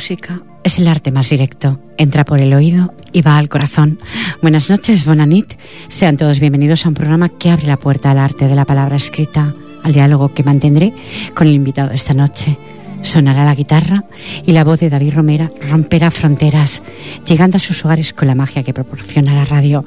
[0.00, 1.78] Música es el arte más directo.
[1.98, 3.98] Entra por el oído y va al corazón.
[4.40, 5.52] Buenas noches, Bonanit.
[5.88, 8.96] Sean todos bienvenidos a un programa que abre la puerta al arte de la palabra
[8.96, 10.94] escrita, al diálogo que mantendré
[11.34, 12.56] con el invitado esta noche.
[13.02, 14.04] Sonará la guitarra
[14.46, 16.82] y la voz de David Romera romperá fronteras,
[17.26, 19.84] llegando a sus hogares con la magia que proporciona la radio.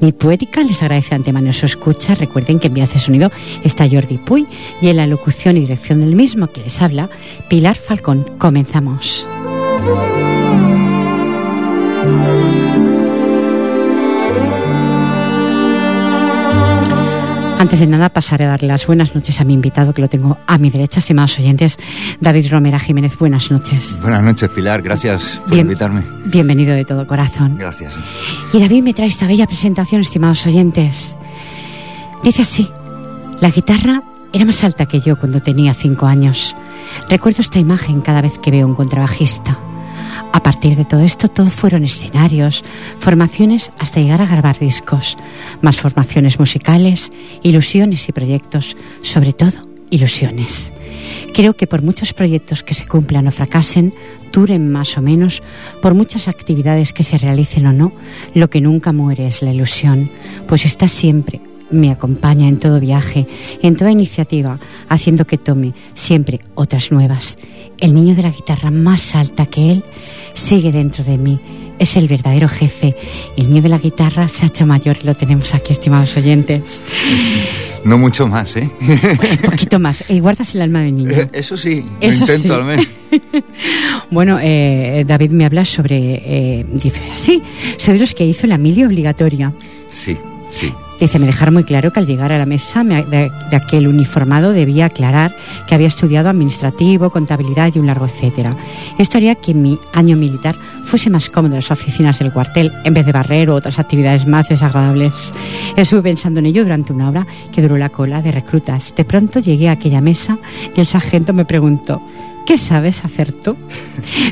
[0.00, 2.14] Nit Poética les agradece antemano su escucha.
[2.14, 3.32] Recuerden que en vías de sonido
[3.64, 4.46] está Jordi Puy
[4.80, 7.10] y en la locución y dirección del mismo que les habla,
[7.48, 8.24] Pilar Falcón.
[8.38, 9.26] Comenzamos.
[17.58, 20.36] Antes de nada, pasaré a darle las buenas noches a mi invitado, que lo tengo
[20.46, 21.78] a mi derecha, estimados oyentes,
[22.20, 23.16] David Romera Jiménez.
[23.18, 23.98] Buenas noches.
[24.02, 24.82] Buenas noches, Pilar.
[24.82, 26.02] Gracias por Bien- invitarme.
[26.26, 27.56] Bienvenido de todo corazón.
[27.58, 27.94] Gracias.
[28.52, 31.16] Y David me trae esta bella presentación, estimados oyentes.
[32.22, 32.68] Dice así,
[33.40, 34.02] la guitarra
[34.34, 36.54] era más alta que yo cuando tenía cinco años.
[37.08, 39.58] Recuerdo esta imagen cada vez que veo un contrabajista.
[40.32, 42.64] A partir de todo esto, todo fueron escenarios,
[42.98, 45.16] formaciones hasta llegar a grabar discos,
[45.62, 50.72] más formaciones musicales, ilusiones y proyectos, sobre todo ilusiones.
[51.32, 53.94] Creo que por muchos proyectos que se cumplan o fracasen,
[54.32, 55.42] duren más o menos,
[55.82, 57.92] por muchas actividades que se realicen o no,
[58.34, 60.10] lo que nunca muere es la ilusión,
[60.48, 63.26] pues está siempre, me acompaña en todo viaje,
[63.62, 67.36] en toda iniciativa, haciendo que tome siempre otras nuevas.
[67.78, 69.84] El niño de la guitarra más alta que él
[70.34, 71.40] sigue dentro de mí.
[71.78, 72.96] Es el verdadero jefe.
[73.36, 76.16] Y el niño de la guitarra se ha hecho mayor y lo tenemos aquí, estimados
[76.16, 76.82] oyentes.
[77.84, 78.70] No mucho más, ¿eh?
[78.80, 80.02] Un poquito más.
[80.08, 81.10] Y guardas el alma del niño.
[81.10, 82.54] Eh, Eso sí, lo Eso intento sí.
[82.54, 82.86] al menos.
[84.10, 87.42] Bueno, eh, David me habla sobre, eh, dice, sí,
[87.76, 89.52] soy de los que hizo la mili obligatoria.
[89.90, 90.16] Sí,
[90.50, 90.72] sí.
[90.98, 93.86] Dice, me dejaron muy claro que al llegar a la mesa me- de, de aquel
[93.86, 95.36] uniformado debía aclarar
[95.66, 98.56] que había estudiado administrativo, contabilidad y un largo etcétera.
[98.98, 102.94] Esto haría que mi año militar fuese más cómodo en las oficinas del cuartel, en
[102.94, 105.32] vez de barrer u otras actividades más desagradables.
[105.76, 108.94] Estuve pensando en ello durante una hora que duró la cola de reclutas.
[108.94, 110.38] De pronto llegué a aquella mesa
[110.74, 112.00] y el sargento me preguntó,
[112.46, 113.54] ¿qué sabes hacer tú?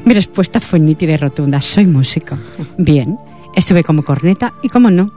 [0.07, 2.39] Mi respuesta fue nítida y rotunda, soy músico.
[2.79, 3.19] Bien.
[3.57, 5.11] Estuve como corneta y como no,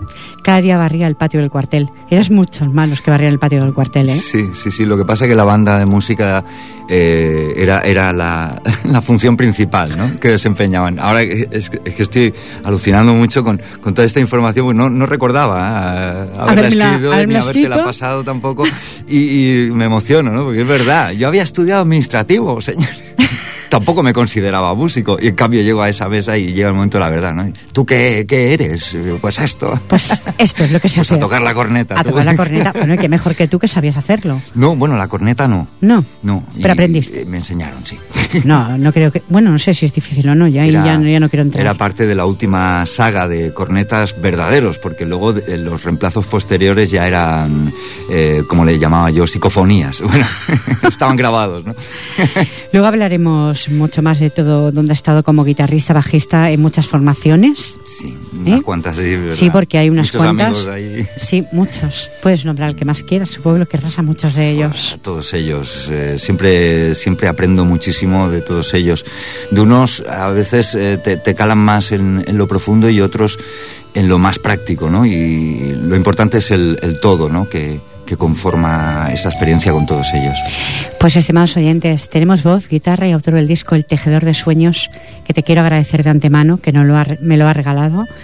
[0.44, 1.90] cada día barría el patio del cuartel.
[2.09, 4.16] Eras muchos más los que barrían el patio del cuartel, ¿eh?
[4.16, 4.86] Sí, sí, sí.
[4.86, 6.44] Lo que pasa es que la banda de música
[6.88, 10.20] eh, era, era la, la función principal ¿no?
[10.20, 11.00] que desempeñaban.
[11.00, 12.34] Ahora es, que- es que estoy
[12.64, 15.58] alucinando mucho con, con toda esta información, pues no, no recordaba
[16.28, 16.31] ¿eh?
[16.38, 18.66] haberla Habérmela- escrito haberme ni habértela pasado tampoco.
[19.08, 19.18] Y,
[19.68, 20.44] y me emociono, ¿no?
[20.44, 22.90] Porque es verdad, yo había estudiado administrativo, señor.
[23.77, 25.17] Tampoco me consideraba músico.
[25.21, 27.51] Y en cambio llego a esa mesa y llega el momento de la verdad, ¿no?
[27.73, 28.95] ¿Tú qué, qué eres?
[29.21, 29.79] Pues esto.
[29.88, 31.15] Pues esto es lo que se Pues hace.
[31.15, 31.99] a tocar la corneta.
[31.99, 32.73] A tocar la corneta.
[32.73, 34.41] Bueno, y que mejor que tú que sabías hacerlo.
[34.55, 35.67] No, bueno, la corneta no.
[35.81, 36.03] No.
[36.23, 36.43] No.
[36.59, 37.21] Pero aprendiste.
[37.21, 37.97] eh, me enseñaron, sí.
[38.45, 39.21] No, no creo que.
[39.29, 40.47] Bueno, no sé si es difícil o no.
[40.47, 41.61] Ya, Era- ya, no- ya no quiero entrar.
[41.61, 46.89] Era parte de la última saga de cornetas verdaderos, porque luego de- los reemplazos posteriores
[46.89, 47.71] ya eran,
[48.09, 50.01] eh, como le llamaba yo, psicofonías.
[50.07, 50.25] Bueno,
[50.88, 51.75] estaban grabados, ¿no?
[52.71, 57.78] Luego hablaremos mucho más de todo, donde ha estado como guitarrista, bajista en muchas formaciones.
[57.85, 58.63] Sí, unas ¿Eh?
[58.63, 59.35] cuantas, sí, ¿verdad?
[59.35, 60.67] Sí, porque hay unas Muchos cuantas.
[60.67, 61.07] amigos ahí.
[61.17, 62.09] Sí, muchos.
[62.22, 63.29] Puedes nombrar al que más quieras.
[63.29, 64.94] Supongo que querrás a muchos de ellos.
[64.94, 65.88] A todos ellos.
[65.91, 69.06] eh, siempre, siempre aprendo muchísimo de todos ellos.
[69.51, 73.38] De unos a veces eh, te, te calan más en, en lo profundo y otros
[73.94, 75.06] en lo más práctico, ¿no?
[75.06, 77.50] Y lo importante es el, el todo, ¿no?
[77.50, 80.38] Que, que conforma esta experiencia con todos ellos.
[81.00, 84.89] Pues estimados oyentes, tenemos voz, guitarra y autor del disco El Tejedor de Sueños,
[85.25, 88.06] que te quiero agradecer de antemano, que no lo ha, me lo ha regalado.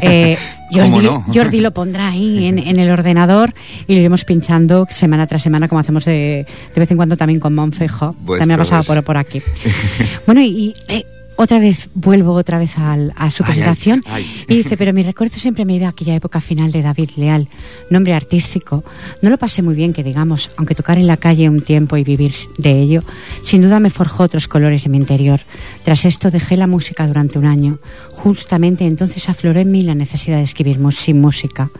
[0.00, 0.36] Eh,
[0.72, 1.24] ¿Cómo Jordi, no?
[1.32, 3.52] Jordi lo pondrá ahí en, en el ordenador
[3.86, 7.38] y lo iremos pinchando semana tras semana, como hacemos de, de vez en cuando también
[7.38, 8.14] con Monfejo.
[8.20, 9.42] Vuestro También ha pasado por, por aquí.
[10.26, 11.06] bueno, y, y, eh,
[11.36, 14.04] otra vez vuelvo otra vez a su presentación
[14.48, 17.48] y dice, pero mi recuerdo siempre me iba a aquella época final de David Leal,
[17.90, 18.84] nombre artístico.
[19.22, 22.04] No lo pasé muy bien, que digamos, aunque tocar en la calle un tiempo y
[22.04, 23.02] vivir de ello,
[23.42, 25.40] sin duda me forjó otros colores en mi interior.
[25.84, 27.78] Tras esto dejé la música durante un año.
[28.14, 31.70] Justamente entonces afloró en mí la necesidad de escribir sin música.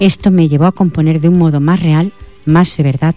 [0.00, 2.12] Esto me llevó a componer de un modo más real,
[2.44, 3.14] más de verdad,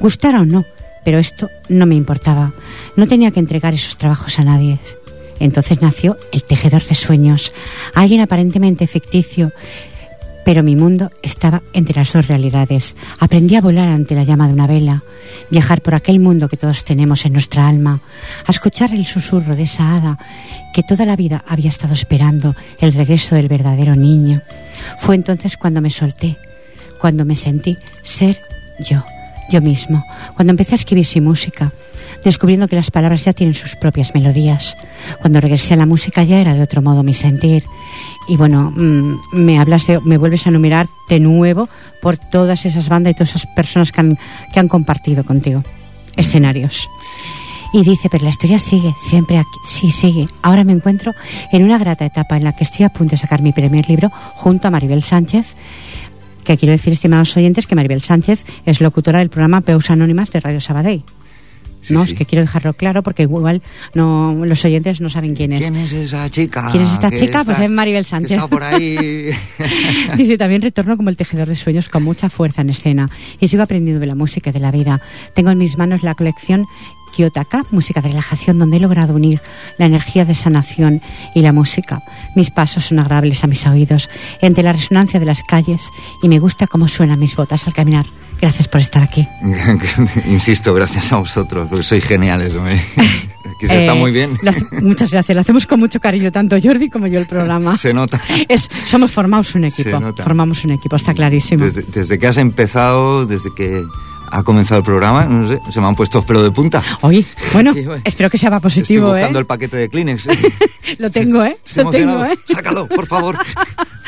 [0.00, 0.64] gustara o no,
[1.04, 2.52] pero esto no me importaba.
[2.96, 4.78] No tenía que entregar esos trabajos a nadie.
[5.40, 7.52] Entonces nació el tejedor de sueños,
[7.94, 9.52] alguien aparentemente ficticio,
[10.48, 12.96] pero mi mundo estaba entre las dos realidades.
[13.18, 15.02] Aprendí a volar ante la llama de una vela,
[15.50, 18.00] viajar por aquel mundo que todos tenemos en nuestra alma,
[18.46, 20.18] a escuchar el susurro de esa hada
[20.72, 24.40] que toda la vida había estado esperando el regreso del verdadero niño.
[24.98, 26.38] Fue entonces cuando me solté,
[26.98, 28.40] cuando me sentí ser
[28.80, 29.04] yo,
[29.48, 30.04] yo mismo,
[30.34, 31.72] cuando empecé a escribir sin música,
[32.24, 34.76] descubriendo que las palabras ya tienen sus propias melodías.
[35.20, 37.64] Cuando regresé a la música ya era de otro modo mi sentir.
[38.28, 41.68] Y bueno, mm, me hablas de, me vuelves a enumerar de nuevo
[42.02, 44.18] por todas esas bandas y todas esas personas que han,
[44.52, 45.62] que han compartido contigo
[46.16, 46.88] escenarios.
[47.72, 50.26] Y dice, pero la historia sigue, siempre aquí, sí sigue.
[50.42, 51.14] Ahora me encuentro
[51.52, 54.10] en una grata etapa en la que estoy a punto de sacar mi primer libro
[54.34, 55.54] junto a Maribel Sánchez,
[56.48, 60.40] que quiero decir, estimados oyentes, que Maribel Sánchez es locutora del programa Peus Anónimas de
[60.40, 61.04] Radio Sabadell
[61.90, 63.62] no, es que quiero dejarlo claro porque igual
[63.94, 65.60] no los oyentes no saben quién es.
[65.60, 66.68] ¿Quién es esa chica?
[66.70, 67.44] ¿Quién es esta chica?
[67.44, 68.32] pues es Maribel Sánchez.
[68.32, 69.30] Está por ahí.
[70.16, 73.10] Dice, también retorno como el tejedor de sueños con mucha fuerza en escena
[73.40, 75.00] y sigo aprendiendo de la música y de la vida.
[75.34, 76.66] Tengo en mis manos la colección
[77.08, 79.40] Kyotaka, música de relajación, donde he logrado unir
[79.78, 81.00] la energía de sanación
[81.34, 82.02] y la música.
[82.36, 84.08] Mis pasos son agradables a mis oídos,
[84.40, 85.88] entre la resonancia de las calles,
[86.22, 88.04] y me gusta cómo suenan mis botas al caminar.
[88.40, 89.26] Gracias por estar aquí.
[90.26, 92.52] Insisto, gracias a vosotros, porque sois geniales.
[92.52, 94.30] se está eh, muy bien.
[94.82, 95.34] muchas gracias.
[95.34, 97.76] Lo hacemos con mucho cariño, tanto Jordi como yo el programa.
[97.76, 98.20] Se nota.
[98.48, 100.00] Es, somos formados un equipo.
[100.16, 101.64] Formamos un equipo, está clarísimo.
[101.66, 103.84] desde que has empezado, desde que
[104.30, 106.82] ha comenzado el programa, no sé, se me han puesto pelo de punta.
[107.02, 109.40] Oye, bueno, espero que sea positivo, Estoy buscando ¿eh?
[109.40, 110.26] el paquete de Kleenex.
[110.26, 110.38] ¿eh?
[110.98, 111.58] Lo tengo, ¿eh?
[111.76, 112.38] Lo tengo, ¿eh?
[112.46, 113.38] Sácalo, por favor.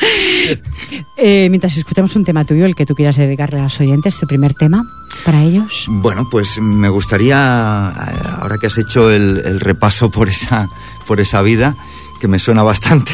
[1.17, 4.27] eh, mientras escuchamos un tema tuyo, el que tú quieras dedicarle a los oyentes, tu
[4.27, 4.83] primer tema
[5.23, 5.85] para ellos.
[5.87, 10.69] Bueno, pues me gustaría, ahora que has hecho el, el repaso por esa,
[11.05, 11.75] por esa vida,
[12.21, 13.11] que me suena bastante.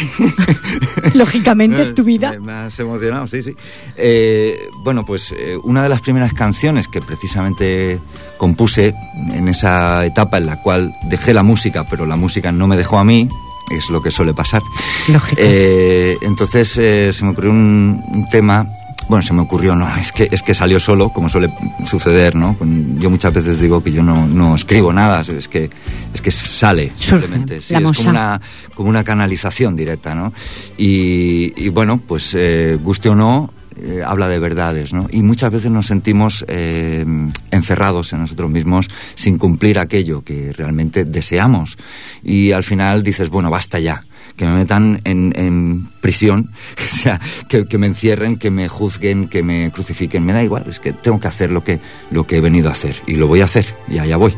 [1.14, 2.34] Lógicamente es tu vida.
[2.44, 3.56] Me, has emocionado, sí, sí.
[3.96, 8.02] Eh, bueno, pues eh, una de las primeras canciones que precisamente
[8.36, 8.94] compuse
[9.32, 13.00] en esa etapa en la cual dejé la música, pero la música no me dejó
[13.00, 13.30] a mí,
[13.72, 14.62] es lo que suele pasar.
[15.08, 15.42] Lógico.
[15.42, 18.68] Eh, entonces se me ocurrió un tema
[19.08, 21.50] bueno, se me ocurrió, no, es que, es que salió solo, como suele
[21.86, 22.58] suceder, ¿no?
[23.00, 25.70] Yo muchas veces digo que yo no, no escribo nada, es que,
[26.14, 27.62] es que sale, simplemente.
[27.62, 28.42] Sí, es como una,
[28.76, 30.34] como una canalización directa, ¿no?
[30.78, 35.08] Y, bueno, pues eh, guste o no, eh, habla de verdades, ¿no?
[35.12, 37.06] Y muchas veces nos sentimos eh,
[37.52, 41.78] encerrados en nosotros mismos sin cumplir aquello que realmente deseamos.
[42.24, 44.07] Y al final dices, bueno, basta ya
[44.38, 47.20] que me metan en, prisión, o sea,
[47.50, 51.20] que, me encierren, que me juzguen, que me crucifiquen, me da igual, es que tengo
[51.20, 51.80] que hacer lo que,
[52.12, 54.34] lo que he venido a hacer y lo voy a hacer y allá voy.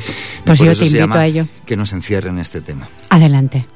[0.46, 1.48] Pues yo te invito a ello.
[1.66, 2.88] Que nos encierren este tema.
[3.10, 3.68] Adelante.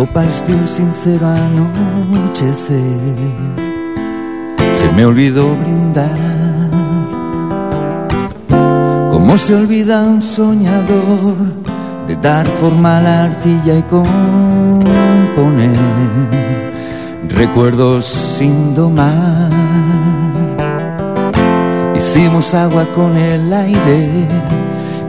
[0.00, 3.18] Copas de un sincero anochecer.
[4.72, 6.70] Se me olvidó brindar,
[9.10, 11.36] como se olvida un soñador
[12.08, 14.88] de dar forma a la arcilla y componer
[17.28, 19.50] recuerdos sin domar.
[21.94, 24.26] Hicimos agua con el aire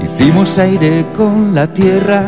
[0.04, 2.22] Hicimos aire con la tierra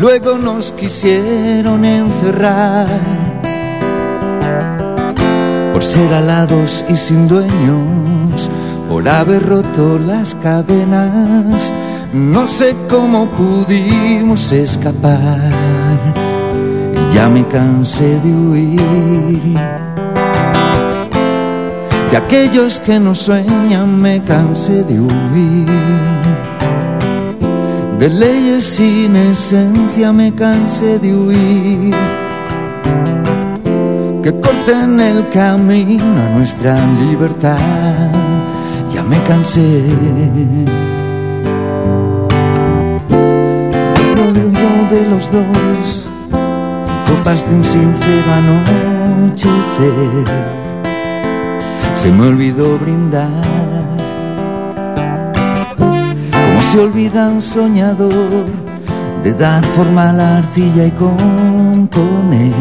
[0.00, 2.86] luego nos quisieron encerrar.
[5.72, 8.50] Por ser alados y sin dueños,
[8.88, 11.72] por haber roto las cadenas,
[12.12, 15.50] no sé cómo pudimos escapar.
[16.94, 19.58] Y ya me cansé de huir.
[22.10, 26.55] De aquellos que no sueñan me cansé de huir
[27.98, 31.94] de leyes sin esencia me cansé de huir.
[34.22, 36.76] Que corten el camino a nuestra
[37.08, 37.58] libertad,
[38.92, 39.84] ya me cansé.
[43.08, 46.06] Pero uno de los dos,
[47.08, 50.26] copas de un sincero anochecer,
[51.94, 53.55] se me olvidó brindar
[56.70, 58.46] se olvida un soñador
[59.22, 62.52] de dar forma a la arcilla y componer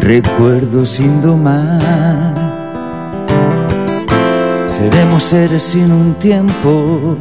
[0.00, 2.34] recuerdos sin domar.
[4.68, 7.16] Seremos seres sin un tiempo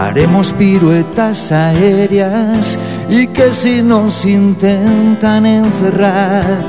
[0.00, 6.62] haremos piruetas aéreas y que si nos intentan encerrar,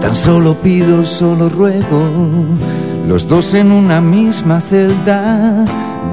[0.00, 2.44] tan solo pido, solo ruego,
[3.06, 5.64] los dos en una misma celda,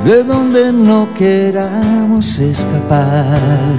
[0.05, 3.77] de donde no queramos escapar.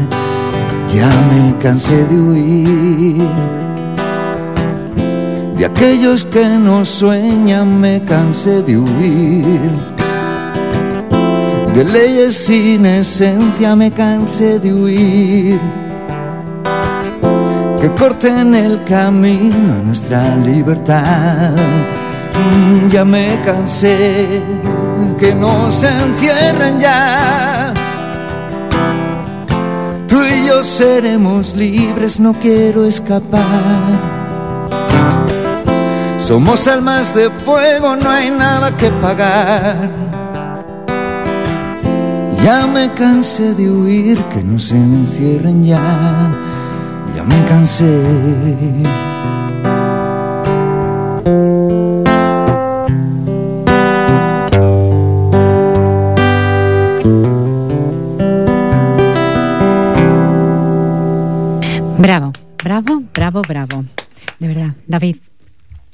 [0.95, 3.23] Ya me cansé de huir.
[5.57, 9.95] De aquellos que no sueñan me cansé de huir
[11.75, 15.59] de leyes sin esencia me cansé de huir,
[17.81, 21.57] que corten el camino a nuestra libertad.
[22.91, 24.43] Ya me cansé
[25.19, 27.75] que nos encierren ya.
[30.07, 33.43] Tú y yo seremos libres, no quiero escapar.
[36.19, 39.91] Somos almas de fuego, no hay nada que pagar.
[42.43, 45.81] Ya me cansé de huir, que no se encierren ya.
[47.17, 49.14] Ya me cansé.
[62.65, 63.85] Bravo, bravo, bravo.
[64.39, 65.17] De verdad, David,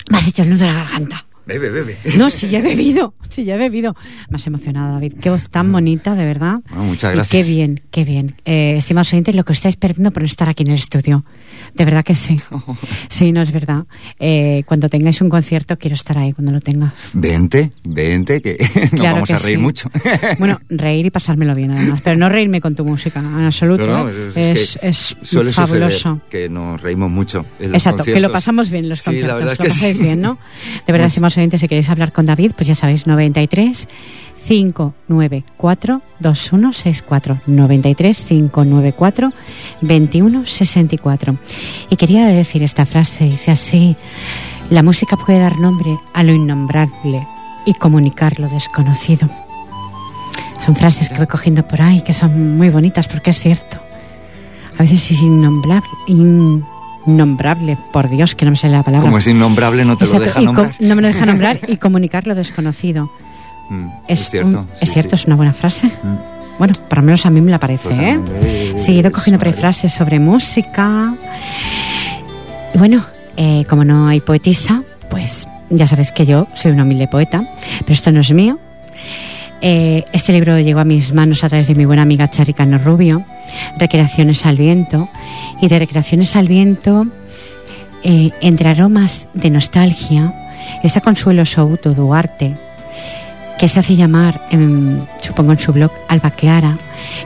[0.08, 1.24] me has hecho el nudo de la garganta.
[1.50, 1.98] Bebe, bebe.
[2.16, 3.96] No, si ya he bebido, si ya he bebido.
[4.30, 5.14] Más emocionada, David.
[5.20, 6.60] Qué voz tan bonita, de verdad.
[6.70, 7.28] muchas gracias.
[7.28, 8.36] qué bien, qué bien.
[8.44, 11.24] Eh, estimados oyentes, lo que estáis perdiendo por no estar aquí en el estudio.
[11.74, 12.40] De verdad que sí.
[13.08, 13.86] Sí, no es verdad.
[14.20, 17.10] Eh, cuando tengáis un concierto, quiero estar ahí cuando lo tengas.
[17.14, 18.56] Vente, vente, que
[18.92, 19.90] nos vamos a reír mucho.
[20.38, 22.00] Bueno, reír y pasármelo bien, además.
[22.02, 24.08] Pero no reírme con tu música, en absoluto.
[24.36, 25.16] es, es,
[25.52, 26.20] fabuloso.
[26.30, 27.44] Que nos reímos mucho.
[27.58, 29.42] Exacto, que lo pasamos bien los conciertos.
[29.42, 30.38] La lo pasáis bien, ¿no?
[30.86, 33.88] De verdad, estimados si queréis hablar con David, pues ya sabéis, 93
[34.46, 39.32] 594 2164 93 594
[39.80, 41.36] 2164
[41.90, 43.96] y quería decir esta frase dice así
[44.70, 47.26] la música puede dar nombre a lo innombrable
[47.66, 49.28] y comunicar lo desconocido
[50.60, 53.78] son frases que voy cogiendo por ahí que son muy bonitas porque es cierto.
[54.76, 55.88] A veces es innombrable
[57.10, 60.18] innombrable por Dios que no me sale la palabra como es innombrable no te lo
[60.18, 63.10] deja nombrar no me lo deja nombrar y comunicar lo desconocido
[63.70, 64.66] Mm, es, cierto.
[64.80, 65.86] es cierto, es una buena frase.
[65.86, 66.58] Mm.
[66.58, 68.20] Bueno, por lo menos a mí me la parece, ¿eh?
[68.76, 71.14] Sí, he ido cogiendo por ahí frases sobre música.
[72.74, 77.08] Y bueno, eh, como no hay poetisa, pues ya sabes que yo soy una humilde
[77.08, 77.44] poeta,
[77.80, 78.58] pero esto no es mío.
[79.62, 83.24] Eh, este libro llegó a mis manos a través de mi buena amiga Charicano Rubio,
[83.78, 85.08] Recreaciones al Viento,
[85.60, 87.06] y de Recreaciones al Viento,
[88.02, 90.34] eh, entre aromas de nostalgia,
[90.82, 92.56] está Consuelo Souto Duarte,
[93.60, 94.40] que se hace llamar,
[95.20, 96.78] supongo en su blog, Alba Clara,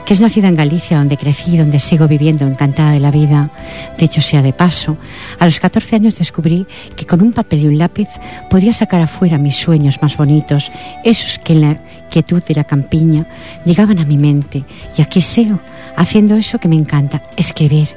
[0.05, 3.51] que es nacida en Galicia, donde crecí, donde sigo viviendo encantada de la vida,
[3.97, 4.97] de hecho sea de paso.
[5.39, 8.09] A los 14 años descubrí que con un papel y un lápiz
[8.49, 10.73] podía sacar afuera mis sueños más bonitos,
[11.05, 11.77] esos que en la
[12.09, 13.25] quietud de la campiña
[13.63, 14.65] llegaban a mi mente.
[14.97, 15.61] Y aquí sigo,
[15.95, 17.89] haciendo eso que me encanta, escribir.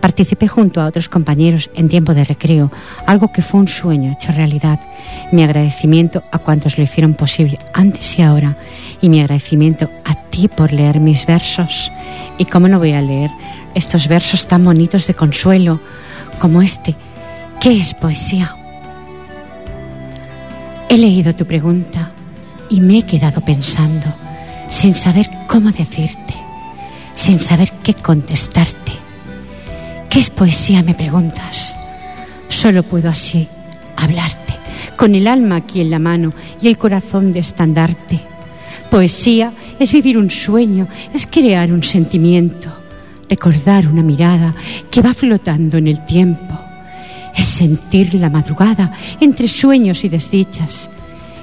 [0.00, 2.70] Participé junto a otros compañeros en tiempo de recreo,
[3.06, 4.80] algo que fue un sueño hecho realidad.
[5.32, 8.56] Mi agradecimiento a cuantos lo hicieron posible antes y ahora,
[9.00, 11.90] y mi agradecimiento a ti por leer mis versos.
[12.38, 13.30] ¿Y cómo no voy a leer
[13.74, 15.80] estos versos tan bonitos de consuelo
[16.40, 16.94] como este?
[17.60, 18.54] ¿Qué es poesía?
[20.88, 22.10] He leído tu pregunta
[22.70, 24.06] y me he quedado pensando,
[24.68, 26.45] sin saber cómo decirte
[27.16, 28.92] sin saber qué contestarte.
[30.08, 30.84] ¿Qué es poesía?
[30.84, 31.74] me preguntas.
[32.48, 33.48] Solo puedo así
[33.96, 34.54] hablarte,
[34.96, 38.20] con el alma aquí en la mano y el corazón de estandarte.
[38.90, 42.70] Poesía es vivir un sueño, es crear un sentimiento,
[43.28, 44.54] recordar una mirada
[44.90, 46.56] que va flotando en el tiempo.
[47.34, 50.90] Es sentir la madrugada entre sueños y desdichas.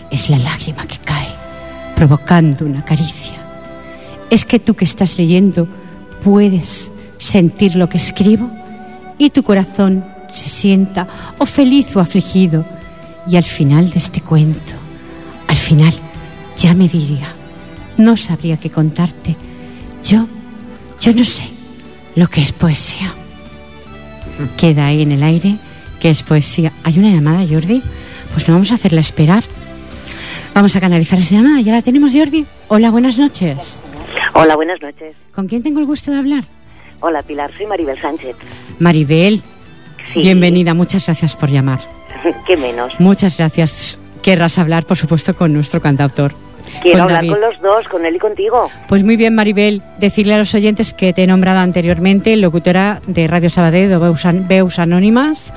[0.10, 1.30] Es la lágrima que cae,
[1.96, 3.43] provocando una caricia
[4.34, 5.68] es que tú que estás leyendo
[6.24, 8.50] puedes sentir lo que escribo
[9.20, 12.66] y tu corazón se sienta o feliz o afligido.
[13.28, 14.72] Y al final de este cuento,
[15.48, 15.94] al final
[16.58, 17.32] ya me diría,
[17.98, 19.36] no sabría qué contarte.
[20.02, 20.26] Yo,
[21.00, 21.44] Yo no sé
[22.16, 23.14] lo que es poesía.
[24.58, 25.58] Queda ahí en el aire
[26.00, 26.72] que es poesía.
[26.84, 27.84] ¿Hay una llamada, Jordi?
[28.34, 29.44] Pues no vamos a hacerla esperar.
[30.56, 31.62] Vamos a canalizar esa llamada.
[31.62, 32.48] ¿Ya la tenemos, Jordi?
[32.68, 33.80] Hola, buenas noches.
[34.34, 35.16] Hola, buenas noches.
[35.34, 36.44] ¿Con quién tengo el gusto de hablar?
[37.02, 37.52] Hola, Pilar.
[37.56, 38.36] Soy Maribel Sánchez.
[38.80, 39.42] Maribel,
[40.14, 40.20] Sí.
[40.20, 40.74] bienvenida.
[40.74, 41.80] Muchas gracias por llamar.
[42.48, 42.94] ¿Qué menos?
[43.00, 43.98] Muchas gracias.
[44.22, 46.34] Querrás hablar, por supuesto, con nuestro cantautor.
[46.82, 47.30] Quiero con hablar David.
[47.32, 48.70] con los dos, con él y contigo.
[48.88, 49.82] Pues muy bien, Maribel.
[50.00, 53.98] Decirle a los oyentes que te he nombrado anteriormente locutora de Radio Sabadell de
[54.48, 55.54] Veus Anónimas.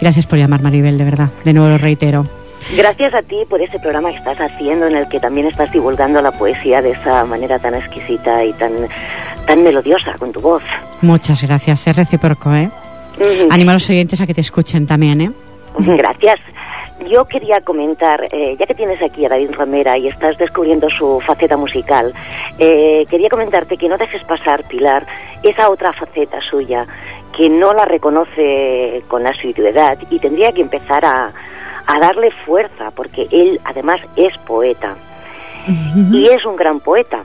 [0.00, 1.30] Gracias por llamar, Maribel, de verdad.
[1.44, 2.26] De nuevo lo reitero.
[2.76, 6.22] Gracias a ti por ese programa que estás haciendo en el que también estás divulgando
[6.22, 8.72] la poesía de esa manera tan exquisita y tan,
[9.46, 10.62] tan melodiosa con tu voz.
[11.02, 11.86] Muchas gracias.
[11.86, 12.70] Es recíproco, ¿eh?
[13.16, 13.48] Ujú.
[13.50, 15.30] Animo a los oyentes a que te escuchen también, ¿eh?
[15.78, 16.38] Gracias.
[17.10, 21.18] Yo quería comentar, eh, ya que tienes aquí a David Romera y estás descubriendo su
[21.20, 22.12] faceta musical,
[22.58, 25.06] eh, quería comentarte que no dejes pasar, Pilar,
[25.42, 26.86] esa otra faceta suya,
[27.36, 31.32] que no la reconoce con asiduidad y tendría que empezar a,
[31.90, 34.94] a darle fuerza, porque él además es poeta
[36.12, 37.22] y es un gran poeta.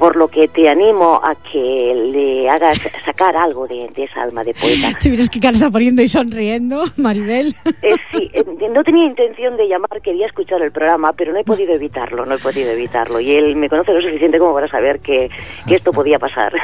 [0.00, 4.42] Por lo que te animo a que le hagas sacar algo de, de esa alma
[4.42, 4.88] de poeta.
[4.98, 7.54] Si miras qué cara está poniendo y sonriendo, Maribel.
[7.82, 8.42] Eh, sí, eh,
[8.74, 12.34] no tenía intención de llamar, quería escuchar el programa, pero no he podido evitarlo, no
[12.34, 13.20] he podido evitarlo.
[13.20, 15.28] Y él me conoce lo suficiente como para saber que,
[15.68, 16.52] que esto podía pasar.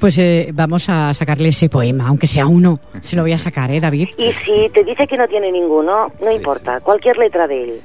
[0.00, 2.80] Pues eh, vamos a sacarle ese poema, aunque sea uno.
[3.00, 4.08] Se lo voy a sacar, ¿eh, David?
[4.18, 7.80] Y si te dice que no tiene ninguno, no importa, cualquier letra de él.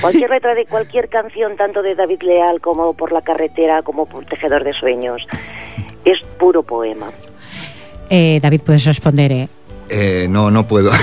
[0.00, 4.24] Cualquier letra de cualquier canción, tanto de David Leal como por la carretera, como por
[4.24, 5.22] Tejedor de Sueños,
[6.04, 7.10] es puro poema.
[8.10, 9.48] Eh, David, puedes responder, ¿eh?
[9.88, 10.90] Eh, no, no puedo.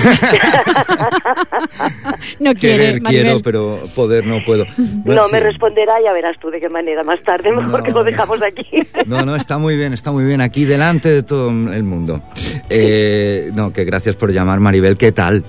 [2.40, 3.24] No quiere, Querer Maribel.
[3.24, 4.64] quiero, pero poder no puedo.
[5.04, 5.32] No, sí.
[5.32, 8.42] me responderá, ya verás tú de qué manera más tarde, mejor No, que lo dejamos
[8.42, 8.66] aquí.
[9.06, 12.22] No, no, está muy bien, está muy bien aquí delante de todo el mundo.
[12.68, 14.96] Eh, no, que gracias por llamar, Maribel.
[14.96, 15.44] ¿Qué tal?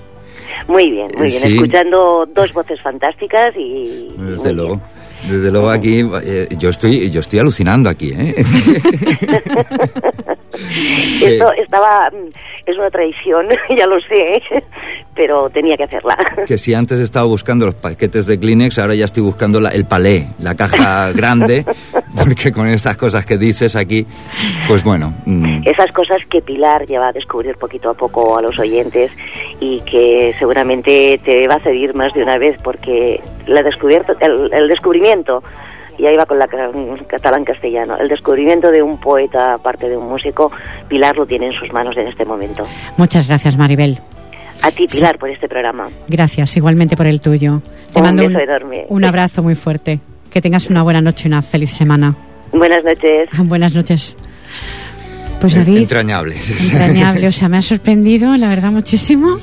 [0.68, 1.40] Muy bien, muy bien.
[1.42, 1.54] Sí.
[1.54, 4.08] Escuchando dos voces fantásticas y.
[4.16, 4.56] Desde bien.
[4.56, 4.80] luego.
[5.28, 8.34] Desde luego aquí, eh, yo estoy, yo estoy alucinando aquí, ¿eh?
[11.22, 12.10] Esto estaba.
[12.10, 12.28] mm,
[12.66, 14.40] Es una traición, ya lo sé,
[15.14, 16.16] pero tenía que hacerla.
[16.46, 19.84] que si antes estaba buscando los paquetes de Kleenex, ahora ya estoy buscando la- el
[19.84, 21.64] palé, la caja grande,
[22.16, 24.06] porque con estas cosas que dices aquí,
[24.68, 28.58] pues bueno, mm, Esas cosas que Pilar lleva a descubrir poquito a poco a los
[28.58, 29.10] oyentes
[29.60, 34.52] y que seguramente te va a cedir más de una vez porque la descubierto, el,
[34.52, 35.42] el descubrimiento,
[36.02, 36.70] y ahí va con la ca-
[37.06, 40.50] catalán castellano, el descubrimiento de un poeta aparte de un músico,
[40.88, 42.66] Pilar lo tiene en sus manos en este momento.
[42.96, 43.98] Muchas gracias, Maribel.
[44.62, 45.88] A ti, Pilar, por este programa.
[46.08, 47.62] Gracias, igualmente por el tuyo.
[47.92, 48.86] Te Un mando beso enorme.
[48.88, 50.00] un abrazo muy fuerte.
[50.30, 52.16] Que tengas una buena noche y una feliz semana.
[52.52, 53.28] Buenas noches.
[53.44, 54.16] Buenas noches.
[55.40, 56.36] Pues David, entrañable.
[56.70, 59.36] entrañable, o sea, me ha sorprendido, la verdad, muchísimo.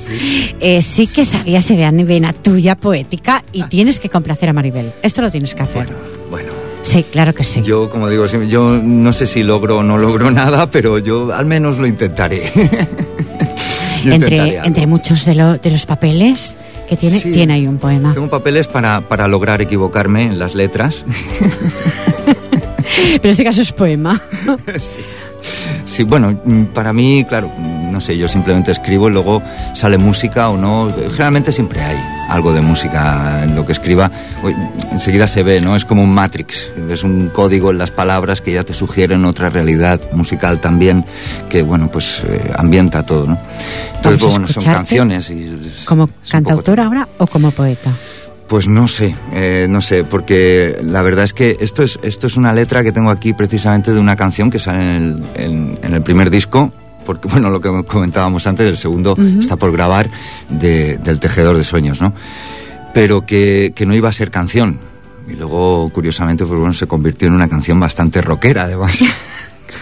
[0.58, 4.90] Eh, sí que sabías de vena tuya poética y tienes que complacer a Maribel.
[5.02, 5.84] Esto lo tienes que hacer.
[5.86, 6.19] Bueno.
[6.82, 7.62] Sí, claro que sí.
[7.62, 11.46] Yo, como digo, yo no sé si logro o no logro nada, pero yo al
[11.46, 12.42] menos lo intentaré.
[14.04, 16.56] Entre, muchos de, lo- de los papeles
[16.88, 17.32] que tiene, Sí.
[17.32, 18.12] tiene ahí un poema.
[18.14, 21.04] Tengo papeles para, para lograr equivocarme en las letras.
[22.24, 24.20] Pero en este caso es poema.
[25.84, 27.50] Sí, bueno, mm, para mí, claro,
[28.00, 29.42] no sé, yo simplemente escribo y luego
[29.74, 30.90] sale música o no.
[31.10, 31.98] Generalmente siempre hay
[32.30, 34.10] algo de música en lo que escriba.
[34.90, 35.76] Enseguida se ve, ¿no?
[35.76, 36.72] Es como un Matrix.
[36.90, 41.04] Es un código en las palabras que ya te sugieren otra realidad musical también,
[41.50, 43.38] que, bueno, pues eh, ambienta todo, ¿no?
[43.96, 45.58] Entonces, bueno, son canciones y...
[45.84, 47.92] ¿Como es un poco- cantautor ahora o como poeta?
[48.48, 52.36] Pues no sé, eh, no sé, porque la verdad es que esto es, esto es
[52.36, 55.94] una letra que tengo aquí precisamente de una canción que sale en el, en- en
[55.94, 56.72] el primer disco,
[57.06, 60.10] porque bueno, lo que comentábamos antes, el segundo está por grabar
[60.48, 62.12] de- del Tejedor de Sueños, ¿no?
[62.94, 64.78] Pero que, que no iba a ser canción.
[65.28, 68.98] Y luego, curiosamente, pues bueno, se convirtió en una canción bastante rockera, además.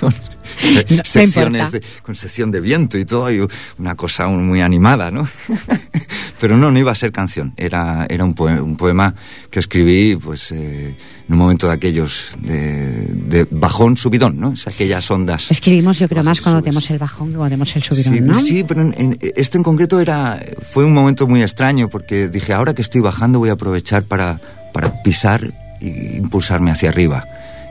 [0.00, 0.12] Con
[0.90, 3.46] no secciones de, con sección de viento y todo, y
[3.78, 5.26] una cosa muy animada, ¿no?
[6.40, 9.14] Pero no, no iba a ser canción, era, era un, poema, un poema
[9.50, 14.52] que escribí pues, eh, en un momento de aquellos de, de bajón, subidón, ¿no?
[14.52, 15.50] Es aquellas ondas.
[15.50, 18.40] Escribimos, yo creo, más cuando tenemos el bajón que cuando tenemos el subidón, Sí, ¿no?
[18.40, 20.40] sí, pero en- en- este en concreto era,
[20.72, 24.40] fue un momento muy extraño porque dije, ahora que estoy bajando voy a aprovechar para,
[24.72, 27.24] para pisar e impulsarme hacia arriba.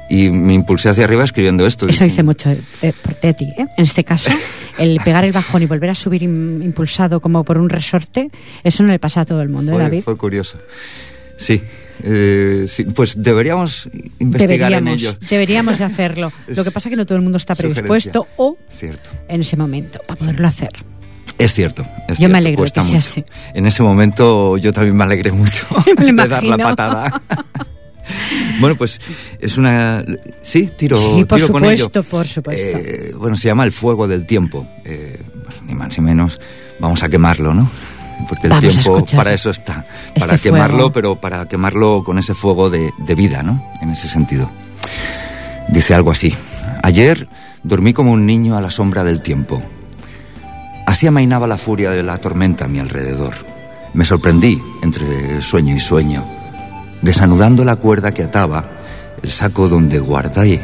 [0.09, 1.87] Y me impulsé hacia arriba escribiendo esto.
[1.87, 3.65] Eso dice mucho de- por- de ti, ¿eh?
[3.77, 4.29] En este caso,
[4.77, 8.29] el pegar el bajón y volver a subir im- impulsado como por un resorte,
[8.63, 10.01] eso no le pasa a todo el mundo, ¿eh, Fue, David?
[10.03, 10.57] fue curioso.
[11.37, 11.61] Sí.
[12.03, 13.89] Eh, pues deberíamos
[14.19, 15.13] investigar deberíamos, en ello.
[15.29, 16.31] Deberíamos de hacerlo.
[16.47, 19.09] Lo que pasa es que no todo el mundo está predispuesto o Cierto.
[19.27, 20.69] en ese momento para poderlo hacer.
[21.39, 21.83] Es cierto.
[22.07, 23.23] Es yo cierto, me alegro que sea así.
[23.53, 25.65] En ese momento yo también me alegré mucho
[25.99, 27.21] Me de dar la patada.
[28.59, 28.99] bueno, pues
[29.39, 30.03] es una...
[30.41, 31.85] Sí, tiro, Sí, por tiro con ello.
[31.85, 32.77] supuesto, por supuesto.
[32.77, 34.67] Eh, bueno, se llama el fuego del tiempo.
[34.85, 36.39] Eh, pues, ni más ni menos.
[36.79, 37.69] Vamos a quemarlo, ¿no?
[38.27, 39.85] Porque el Vamos tiempo para eso está.
[40.07, 40.91] este Para quemarlo, fuego.
[40.93, 43.63] pero para quemarlo con ese fuego de, de vida, ¿no?
[43.81, 44.49] En ese sentido.
[45.69, 46.33] Dice algo así.
[46.83, 47.27] Ayer
[47.63, 49.61] dormí como un niño a la sombra del tiempo.
[50.85, 53.33] Así amainaba la furia de la tormenta a mi alrededor.
[53.93, 56.25] Me sorprendí entre sueño y sueño,
[57.01, 58.69] desanudando la cuerda que ataba
[59.21, 60.61] el saco donde guardé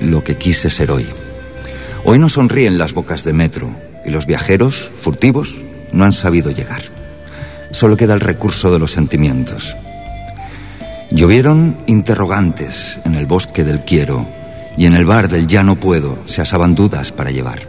[0.00, 1.06] lo que quise ser hoy.
[2.04, 3.68] Hoy no sonríen las bocas de metro
[4.04, 5.56] y los viajeros, furtivos,
[5.92, 6.82] no han sabido llegar.
[7.72, 9.76] Solo queda el recurso de los sentimientos.
[11.10, 14.26] Llovieron interrogantes en el bosque del quiero
[14.76, 17.60] y en el bar del ya no puedo se asaban dudas para llevar.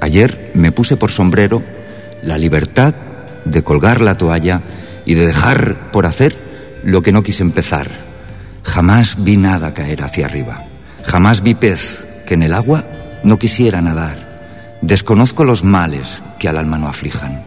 [0.00, 1.62] Ayer me puse por sombrero
[2.22, 2.94] la libertad
[3.44, 4.62] de colgar la toalla
[5.04, 6.45] y de dejar por hacer
[6.86, 7.90] lo que no quise empezar.
[8.62, 10.66] Jamás vi nada caer hacia arriba.
[11.02, 12.86] Jamás vi pez que en el agua
[13.24, 14.78] no quisiera nadar.
[14.82, 17.42] Desconozco los males que al alma no aflijan.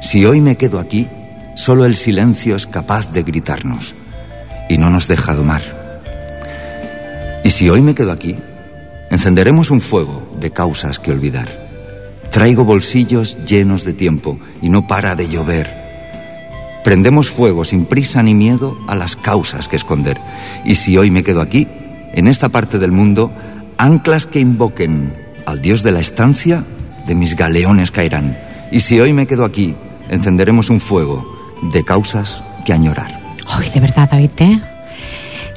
[0.00, 1.08] Si hoy me quedo aquí,
[1.56, 3.96] solo el silencio es capaz de gritarnos
[4.68, 5.62] y no nos deja domar.
[7.42, 8.36] Y si hoy me quedo aquí,
[9.10, 11.48] encenderemos un fuego de causas que olvidar.
[12.30, 15.77] Traigo bolsillos llenos de tiempo y no para de llover.
[16.84, 20.18] Prendemos fuego sin prisa ni miedo a las causas que esconder.
[20.64, 21.68] Y si hoy me quedo aquí,
[22.12, 23.32] en esta parte del mundo,
[23.76, 25.14] anclas que invoquen
[25.46, 26.64] al Dios de la estancia
[27.06, 28.36] de mis galeones caerán.
[28.70, 29.74] Y si hoy me quedo aquí,
[30.10, 31.26] encenderemos un fuego
[31.72, 33.20] de causas que añorar.
[33.46, 34.60] Ay, de verdad, David, ¿eh?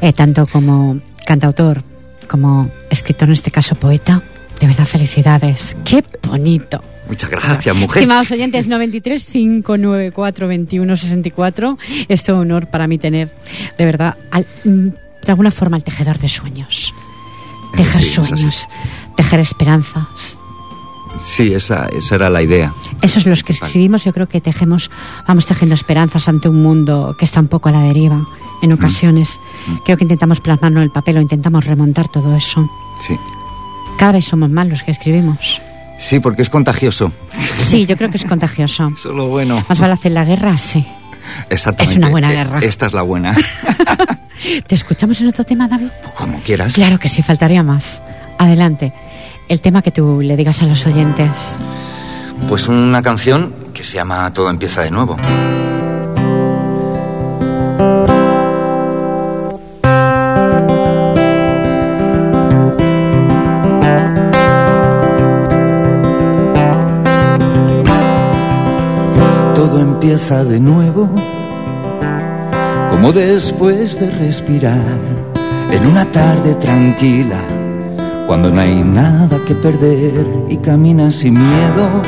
[0.02, 1.84] Eh, tanto como cantautor
[2.28, 4.24] como escritor, en este caso poeta,
[4.60, 5.76] de verdad, felicidades.
[5.84, 6.82] ¡Qué bonito!
[7.12, 7.98] Muchas gracias, mujer.
[7.98, 11.78] Estimados oyentes, 93 594 21 64.
[12.08, 13.36] Es todo honor para mí tener,
[13.78, 14.88] de verdad, al- mm,
[15.26, 16.94] de alguna forma, el tejedor de sueños.
[17.76, 18.68] Tejer Sí, sueños,
[19.18, 20.38] tejer esperanzas.
[21.22, 22.74] Sí, esa, esa era la idea.
[23.02, 24.90] Esos los que escribimos, yo creo que tejemos,
[25.28, 28.26] vamos tejiendo esperanzas ante un mundo que está un poco a la deriva
[28.62, 29.38] en ocasiones.
[29.84, 32.70] Creo que intentamos plasmarlo en el papel o intentamos remontar todo eso.
[33.02, 33.18] Sí.
[33.98, 35.62] Cada vez somos más los que escribimos.
[36.02, 37.12] Sí, porque es contagioso.
[37.60, 38.92] Sí, yo creo que es contagioso.
[38.98, 39.64] Eso es lo bueno.
[39.70, 40.86] Más vale hacer la guerra, sí.
[41.50, 41.94] Exactamente.
[41.94, 42.60] Es una buena Eh, guerra.
[42.60, 43.38] Esta es la buena.
[44.68, 45.90] ¿Te escuchamos en otro tema, David?
[46.18, 46.74] Como quieras.
[46.74, 48.02] Claro que sí, faltaría más.
[48.40, 48.92] Adelante.
[49.48, 51.58] El tema que tú le digas a los oyentes.
[52.48, 55.18] Pues una canción que se llama Todo empieza de nuevo.
[70.02, 71.08] Empieza de nuevo,
[72.90, 74.98] como después de respirar,
[75.72, 77.38] en una tarde tranquila,
[78.26, 82.02] cuando no hay nada que perder y caminas sin miedo.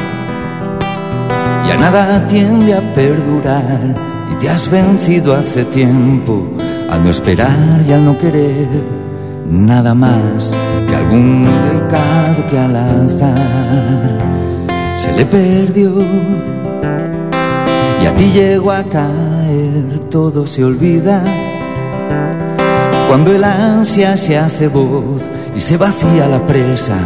[1.67, 3.93] Ya nada tiende a perdurar
[4.31, 6.47] y te has vencido hace tiempo
[6.89, 8.69] al no esperar y al no querer
[9.47, 10.51] nada más
[10.89, 14.17] que algún recado que al azar
[14.95, 15.91] se le perdió
[18.23, 21.21] y llegó a caer, todo se olvida.
[23.09, 25.21] Cuando el ansia se hace voz
[25.55, 26.97] y se vacía la presa,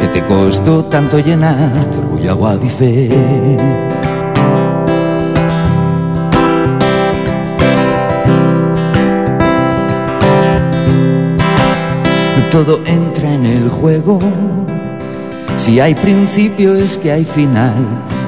[0.00, 3.10] que te costó tanto llenar de orgullo, agua y fe.
[12.52, 14.20] Todo entra en el juego.
[15.56, 17.74] Si hay principio es que hay final,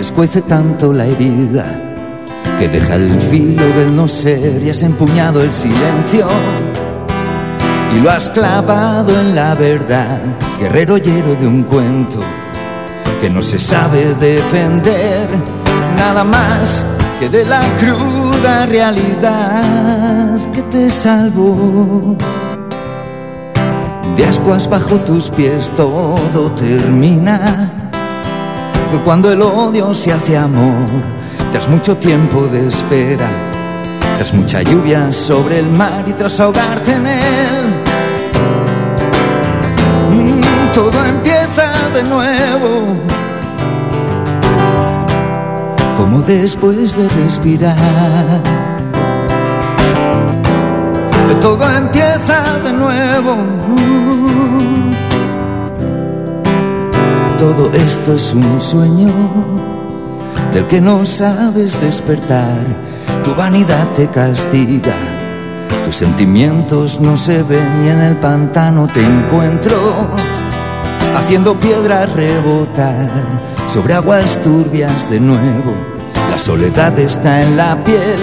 [0.01, 1.65] escuece tanto la herida
[2.59, 6.27] que deja el filo del no ser y has empuñado el silencio
[7.95, 10.21] y lo has clavado en la verdad,
[10.59, 12.21] guerrero lleno de un cuento
[13.21, 15.29] que no se sabe defender,
[15.97, 16.85] nada más
[17.19, 22.17] que de la cruda realidad que te salvó.
[24.17, 27.76] De ascuas bajo tus pies todo termina.
[29.05, 30.89] Cuando el odio se hace amor,
[31.53, 33.29] tras mucho tiempo de espera,
[34.17, 37.65] tras mucha lluvia sobre el mar y tras ahogarte en él,
[40.11, 42.97] mm, todo empieza de nuevo.
[45.97, 47.77] Como después de respirar.
[51.41, 53.37] todo empieza de nuevo.
[57.39, 59.13] Todo esto es un sueño
[60.55, 62.65] del que no sabes despertar.
[63.25, 64.95] Tu vanidad te castiga,
[65.85, 69.77] tus sentimientos no se ven y en el pantano te encuentro
[71.17, 73.11] haciendo piedras rebotar
[73.69, 75.75] sobre aguas turbias de nuevo.
[76.31, 78.19] La soledad está en la piel,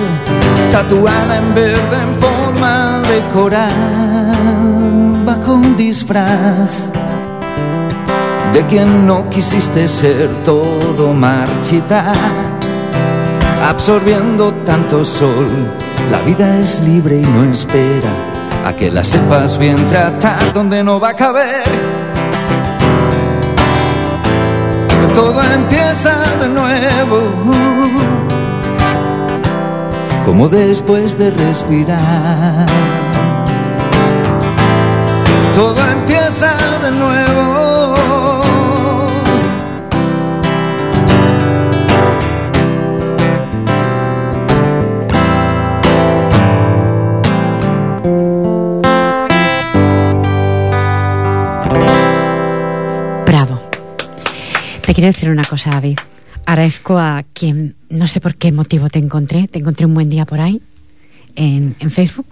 [0.72, 6.90] tatuada en verde en forma de coral, bajo un disfraz
[8.54, 12.14] de quien no quisiste ser todo marchita,
[13.68, 15.48] absorbiendo tanto sol.
[16.12, 18.12] La vida es libre y no espera
[18.66, 21.64] a que la sepas bien tratar donde no va a caber.
[25.16, 26.12] Todo empieza
[26.42, 27.22] de nuevo,
[30.26, 32.93] como después de respirar.
[54.94, 55.98] Quiero decir una cosa, David.
[56.46, 60.24] Agradezco a quien, no sé por qué motivo te encontré, te encontré un buen día
[60.26, 60.62] por ahí,
[61.36, 62.28] en, en Facebook,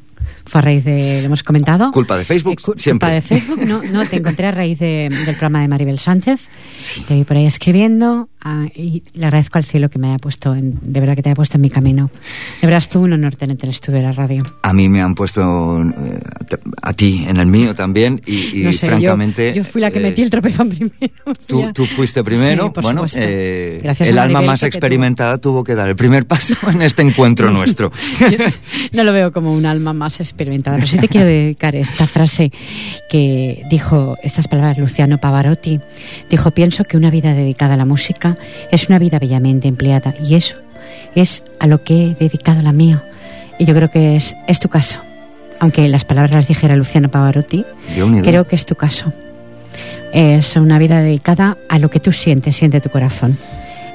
[0.52, 1.92] fue a raíz de, lo hemos comentado.
[1.92, 3.08] Culpa de Facebook, Eh, cu- siempre.
[3.08, 6.42] Culpa de Facebook, no, no, te encontré a raíz de- del programa de Maribel Sánchez.
[7.08, 10.54] Te vi por ahí escribiendo ah, y le agradezco al cielo que me haya puesto,
[10.54, 12.12] en- de verdad que te haya puesto en mi camino.
[12.60, 14.44] De verdad es tú un honor tenerte en el estudio de la radio.
[14.64, 16.20] A mí me han puesto eh,
[16.82, 19.54] a ti en el mío también y, y No sé, yo- francamente...
[19.54, 21.14] Yo, fui la que eh, metí el tropezón primero.
[21.48, 25.38] Tú, tú fuiste primero, Sí, por bueno, eh, Gracias a el alma Maribel más experimentada
[25.38, 27.92] tuvo que dar el primer paso en este encuentro nuestro.
[28.20, 28.38] Yo
[28.94, 32.52] no lo veo como un alma más experimentada, pero sí te quiero dedicar esta frase
[33.10, 35.80] que dijo, estas palabras Luciano Pavarotti.
[36.30, 38.38] Dijo, pienso que una vida dedicada a la música
[38.72, 40.56] es una vida bellamente empleada y eso
[41.16, 43.04] es a lo que he dedicado la mía.
[43.60, 45.00] Y yo creo que es, es tu caso.
[45.60, 47.66] Aunque las palabras las dijera Luciano Pavarotti,
[48.24, 49.14] creo que es tu caso.
[50.14, 53.38] Es una vida dedicada a lo que tú sientes, siente tu corazón.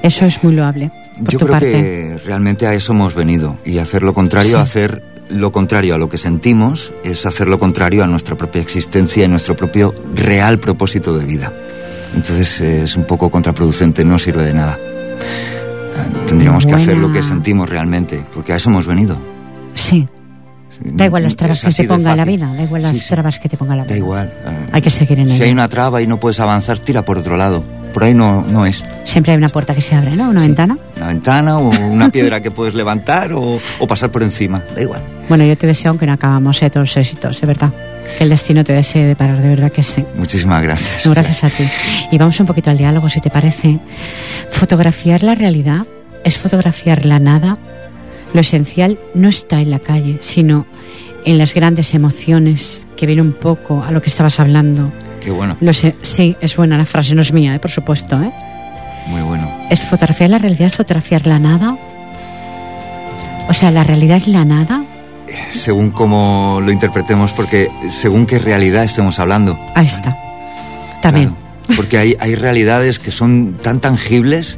[0.01, 1.71] Eso es muy loable por Yo creo parte.
[1.71, 4.55] que realmente a eso hemos venido y hacer lo contrario, Sí.
[4.55, 9.25] hacer lo contrario a lo que sentimos es hacer lo contrario a nuestra propia existencia
[9.25, 11.51] y nuestro propio real propósito de vida.
[12.15, 14.77] Entonces eh, es un poco contraproducente, no sirve de nada.
[14.79, 19.17] Eh, Tendríamos que hacer lo que sentimos realmente, porque a eso hemos venido.
[19.73, 20.07] Sí.
[20.83, 23.09] Da igual las trabas que te ponga la vida, da igual las sí.
[23.09, 23.93] trabas que te ponga la vida.
[23.93, 24.33] Da igual.
[24.71, 25.45] Hay que seguir en Si ello.
[25.45, 27.63] hay una traba y no puedes avanzar, tira por otro lado.
[27.93, 28.83] Por ahí no, no es.
[29.05, 30.29] Siempre hay una puerta que se abre, ¿no?
[30.29, 30.47] Una Sí.
[30.47, 30.77] ventana.
[30.97, 34.61] Una ventana o una piedra que puedes levantar o, o pasar por encima.
[34.75, 35.01] Da igual.
[35.29, 37.73] Bueno, yo te deseo, aunque no acabamos, eh, todos los éxitos, de verdad.
[38.17, 40.05] Que el destino te desee de parar, de verdad que sí.
[40.15, 41.05] Muchísimas gracias.
[41.05, 41.67] No, gracias a ti.
[42.11, 43.79] Y vamos un poquito al diálogo, si te parece.
[44.51, 45.85] Fotografiar la realidad
[46.23, 47.57] es fotografiar la nada.
[48.33, 50.65] Lo esencial no está en la calle, sino
[51.25, 54.91] en las grandes emociones que viene un poco a lo que estabas hablando.
[55.27, 55.57] Qué bueno.
[55.59, 58.31] Lo sé, sí, es buena la frase, no es mía, eh, por supuesto, ¿eh?
[59.07, 59.51] Muy bueno.
[59.69, 60.67] ¿Es fotografiar la realidad?
[60.67, 61.77] ¿Es fotografiar la nada?
[63.49, 64.85] O sea, ¿la realidad es la nada?
[65.51, 69.59] Según cómo lo interpretemos, porque según qué realidad estemos hablando.
[69.75, 70.17] Ahí está.
[71.01, 71.35] También.
[71.65, 74.57] Claro, porque hay, hay realidades que son tan tangibles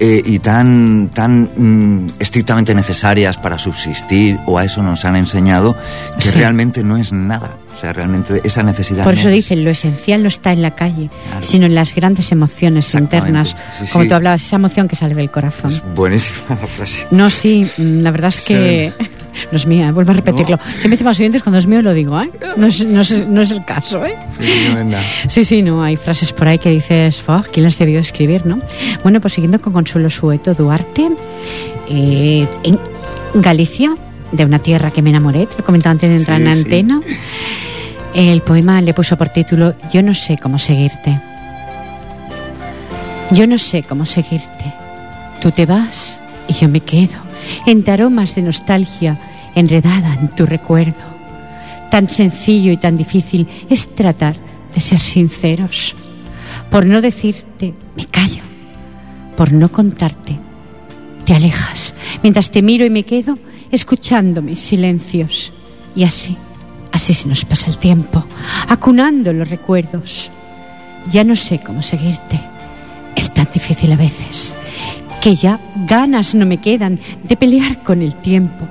[0.00, 5.76] eh, y tan, tan mm, estrictamente necesarias para subsistir, o a eso nos han enseñado,
[6.18, 6.36] que Sí.
[6.36, 7.56] realmente no es nada.
[7.76, 9.02] O sea, realmente esa necesidad.
[9.04, 9.34] Por no eso es.
[9.34, 11.42] dicen, lo esencial no está en la calle, Claro.
[11.42, 13.56] sino en las grandes emociones internas.
[13.78, 14.08] Sí, Como sí.
[14.08, 15.70] tú hablabas, esa emoción que sale del corazón.
[15.72, 17.06] Es buenísima la frase.
[17.10, 18.92] No, sí, mm, la verdad es que
[19.50, 20.58] no es mía, vuelvo a repetirlo.
[20.78, 22.30] Siempre estimados oyentes, cuando es mío lo digo, ¿eh?
[22.56, 24.16] No es, no es- no es el caso, ¿eh?
[24.38, 24.46] Sí.
[25.28, 28.60] Sí, sí, no, hay frases por ahí que dices, "Fua, ¿quién las debió escribir, no?
[29.02, 31.08] Bueno, pues siguiendo con Consuelo Sueto Duarte,
[31.88, 32.78] eh, en
[33.40, 33.96] Galicia,
[34.32, 36.54] de una tierra que me enamoré, te lo comentaba antes de entrar Sí, en la
[36.56, 36.62] sí.
[36.62, 37.00] antena,
[38.14, 41.20] el poema le puso por título Yo no sé cómo seguirte.
[43.30, 44.72] Yo no sé cómo seguirte.
[45.40, 47.14] Tú te vas y yo me quedo,
[47.66, 49.18] entre aromas de nostalgia
[49.54, 51.14] enredada en tu recuerdo.
[51.90, 54.36] Tan sencillo y tan difícil es tratar
[54.74, 55.94] de ser sinceros.
[56.70, 58.42] Por no decirte, me callo.
[59.36, 60.38] Por no contarte,
[61.24, 61.94] te alejas.
[62.22, 63.38] Mientras te miro y me quedo
[63.70, 65.52] escuchando mis silencios.
[65.94, 66.36] Y así,
[66.92, 68.24] así se nos pasa el tiempo,
[68.68, 70.30] acunando los recuerdos.
[71.10, 72.40] Ya no sé cómo seguirte.
[73.14, 74.56] Es tan difícil a veces
[75.24, 78.68] que ya ganas no me quedan de pelear con el tiempo.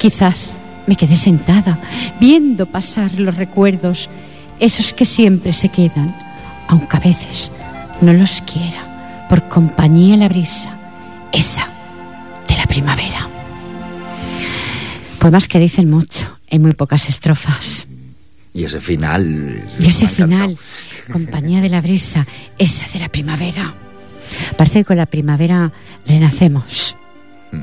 [0.00, 0.56] Quizás
[0.88, 1.78] me quedé sentada,
[2.18, 4.10] viendo pasar los recuerdos,
[4.58, 6.12] esos que siempre se quedan,
[6.66, 7.52] aunque a veces
[8.00, 10.76] no los quiera, por compañía la brisa,
[11.30, 11.68] esa
[12.48, 13.28] de la primavera.
[15.20, 17.86] Poemas que dicen mucho en muy pocas estrofas.
[18.52, 19.64] Y ese final.
[19.78, 20.58] Y ese final,
[21.12, 22.26] compañía de la brisa,
[22.58, 23.72] esa de la primavera.
[24.56, 25.72] Parece que con la primavera
[26.06, 26.96] renacemos.
[27.52, 27.62] Hmm.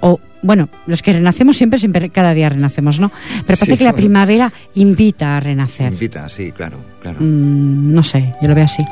[0.00, 3.10] O, bueno, los que renacemos siempre, siempre, cada día renacemos, ¿no?
[3.46, 5.92] Pero parece que la primavera invita a renacer.
[5.92, 7.18] Invita, sí, claro, claro.
[7.20, 8.82] Mm, no sé, yo lo veo así.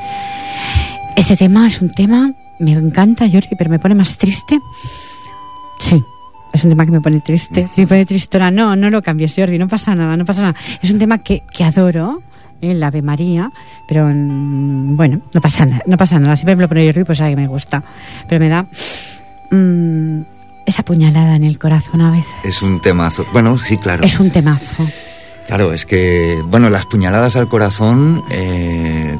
[1.16, 4.59] Este tema es un tema, me encanta, Jordi, pero me pone más triste.
[5.78, 6.02] Sí,
[6.52, 7.68] es un tema que me pone triste.
[7.76, 8.50] Me pone tristora.
[8.50, 10.54] No, no lo cambies, Jordi, no pasa nada, no pasa nada.
[10.83, 12.22] Es un tema que, que adoro,
[12.60, 13.50] el Ave María,
[13.86, 16.36] pero mm, bueno, no pasa nada, no pasa nada.
[16.36, 17.82] Siempre me lo pone Jordi, pues sabe que me gusta.
[18.28, 18.66] Pero me da
[19.50, 20.20] mm,
[20.66, 22.34] esa puñalada en el corazón a veces.
[22.44, 23.26] Es un temazo.
[23.32, 24.04] Bueno, sí, claro.
[24.04, 24.86] Es un temazo.
[25.46, 29.18] Claro, es que, bueno, las puñaladas al corazón, eh,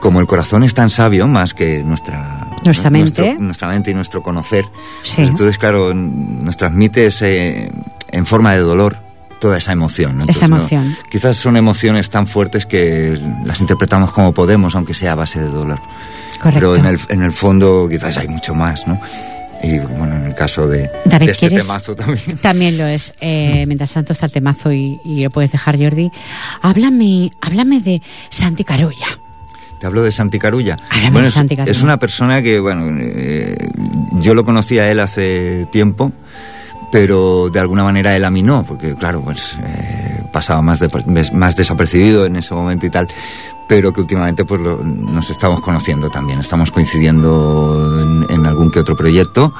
[0.00, 3.36] como el corazón es tan sabio, más que nuestra nuestra mente.
[3.38, 4.66] nuestra mente y nuestro conocer.
[5.00, 7.70] Pues entonces, claro, nos transmite ese,
[8.10, 9.09] en forma de dolor
[9.40, 10.20] toda esa emoción.
[10.28, 10.96] esa emoción.
[11.10, 15.48] quizás son emociones tan fuertes que las interpretamos como podemos, aunque sea a base de
[15.48, 15.80] dolor.
[16.40, 16.72] Correcto.
[16.72, 19.00] Pero en el, en el fondo quizás hay mucho más, ¿no?
[19.62, 22.38] Y bueno, en el caso de, este temazo también.
[22.42, 23.12] También lo es.
[23.20, 26.10] Eh, mientras tanto está el temazo y, y, lo puedes dejar, Jordi.
[26.62, 28.00] Háblame, háblame de
[28.30, 29.06] Santi Carulla.
[29.80, 30.78] Te hablo de Santi Carulla.
[31.10, 33.56] Bueno, es, es, una persona que, bueno, eh,
[34.20, 36.12] yo lo conocí a él hace tiempo,
[36.90, 40.80] pero de alguna manera él a mí no, porque claro, pues eh, pasaba más,
[41.32, 43.08] más desapercibido en ese momento y tal,
[43.68, 48.96] pero que últimamente pues nos estamos conociendo también, estamos coincidiendo en, en algún que otro
[48.96, 49.54] proyecto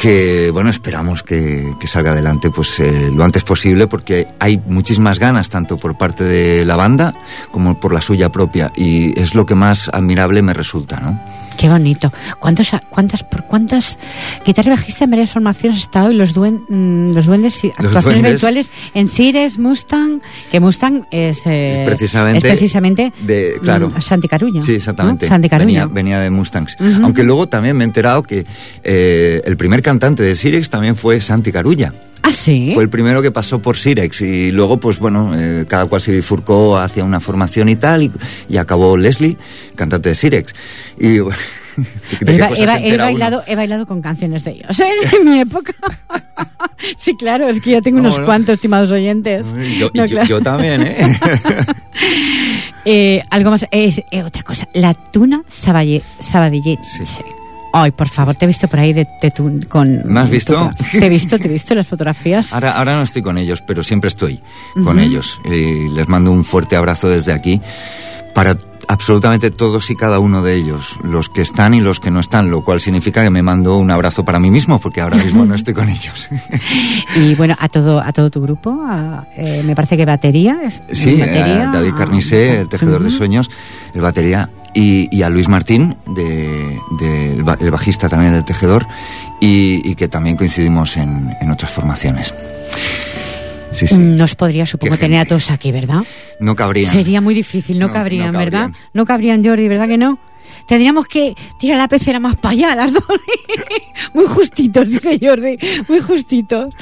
[0.00, 5.50] que bueno esperamos que, salga adelante pues eh, lo antes posible porque hay muchísimas ganas
[5.50, 7.14] tanto por parte de la banda
[7.50, 11.20] como por la suya propia y es lo que más admirable me resulta no
[11.60, 12.10] Qué bonito.
[12.38, 13.98] ¿Cuántos, cuántas, ¿Por cuántas
[14.46, 18.70] guitarras bajistas en varias formaciones estado y los, duen, mm, los duendes y actuaciones virtuales
[18.94, 20.22] en Sires, Mustang?
[20.50, 24.62] Que Mustang es, eh, precisamente, precisamente de, claro, mm, Santi Caruña.
[24.62, 25.26] Sí, exactamente.
[25.26, 26.78] Santi Venía, venía, de Mustangs.
[27.02, 28.46] Aunque luego también me he enterado que
[28.82, 31.92] eh, el primer cantante de Sirex también fue Santi Carulla.
[32.22, 32.70] ¿Ah, sí?
[32.74, 36.12] Fue el primero que pasó por Sirex y luego, pues bueno, eh, cada cual se
[36.12, 38.08] bifurcó hacia una formación y tal
[38.48, 39.36] y, acabó Leslie,
[39.74, 40.54] cantante de Sirex.
[40.96, 41.40] Y bueno,
[42.20, 44.92] he, bailado, he bailado con canciones de ellos ¿eh?
[45.12, 45.74] en mi época.
[46.96, 49.44] sí, claro, es que ya tengo unos cuantos, estimados oyentes.
[50.28, 51.16] Yo, también, ¿eh?
[52.84, 53.22] ¿eh?
[53.28, 56.78] algo más, es, otra cosa, la tuna Sabadillet.
[56.80, 57.04] Sí.
[57.04, 57.22] sí.
[57.72, 60.02] Ay, por favor, te he visto por ahí de, tu, con...
[60.04, 60.70] ¿Me has visto?
[60.90, 62.52] Te he visto, te he visto las fotografías.
[62.52, 64.40] Ahora, ahora no estoy con ellos, pero siempre estoy
[64.84, 65.40] con ellos.
[65.44, 67.60] Y les mando un fuerte abrazo desde aquí
[68.34, 68.56] para
[68.90, 72.50] absolutamente todos y cada uno de ellos, los que están y los que no están,
[72.50, 75.54] lo cual significa que me mando un abrazo para mí mismo, porque ahora mismo no
[75.54, 76.28] estoy con ellos.
[77.16, 78.84] y bueno, a todo, a todo tu grupo,
[79.36, 80.62] eh, me parece que batería.
[80.64, 83.48] Es, sí, batería, David Carnicé, el tejedor de sueños,
[83.94, 86.78] el batería, y, a Luis Martín, de,
[87.60, 88.86] el bajista también del Tejedor,
[89.40, 92.34] y, que también coincidimos en, otras formaciones.
[93.72, 93.98] Sí, sí.
[93.98, 96.02] Nos podría, supongo, tener a todos aquí, ¿verdad?
[96.40, 96.90] No cabrían.
[96.90, 98.70] Sería muy difícil, no, cabrían, ¿verdad?
[98.94, 100.18] No cabrían, Jordi, ¿verdad que no?
[100.66, 103.04] Tendríamos que tirar la pecera más para allá, las dos.
[104.14, 106.74] muy justitos, dice Jordi, muy justitos.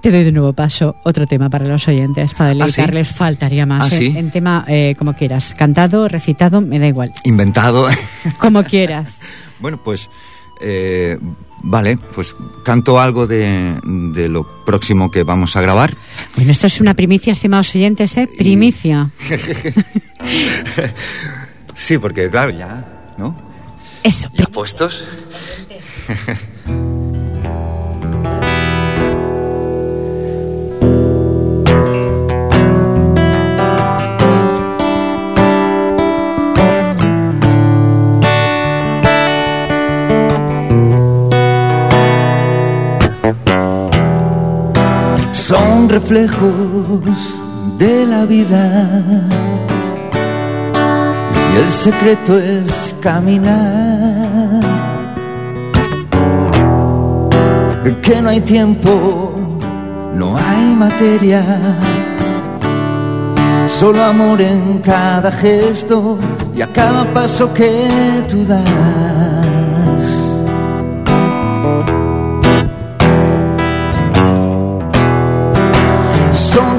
[0.00, 3.08] Te doy de nuevo paso otro tema para los oyentes, para ¿Ah, deleitarles.
[3.08, 3.92] Faltaría más.
[3.92, 4.14] ¿Ah, ¿eh?
[4.16, 5.54] En tema, eh, como quieras.
[5.56, 7.12] Cantado, recitado, me da igual.
[7.24, 7.86] Inventado.
[8.38, 9.20] como quieras.
[9.60, 10.08] Bueno, pues.
[10.58, 11.18] Eh,
[11.62, 13.78] vale, pues canto algo de,
[14.30, 15.94] lo próximo que vamos a grabar.
[16.36, 18.26] Bueno, esto es una primicia, estimados oyentes, ¿eh?
[18.38, 19.10] Primicia.
[21.74, 23.34] sí, porque claro, ya ¿no?
[24.02, 24.28] Eso.
[24.32, 25.04] ¿Ya puestos?
[45.32, 47.34] Son reflejos
[47.76, 49.02] de la vida
[51.52, 54.60] y el secreto es caminar.
[58.02, 59.32] Que no hay tiempo,
[60.14, 61.44] no hay materia,
[63.66, 66.18] solo amor en cada gesto
[66.54, 69.10] y a cada paso que tú das.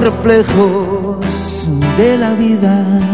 [0.02, 3.11] reflejos de la vida.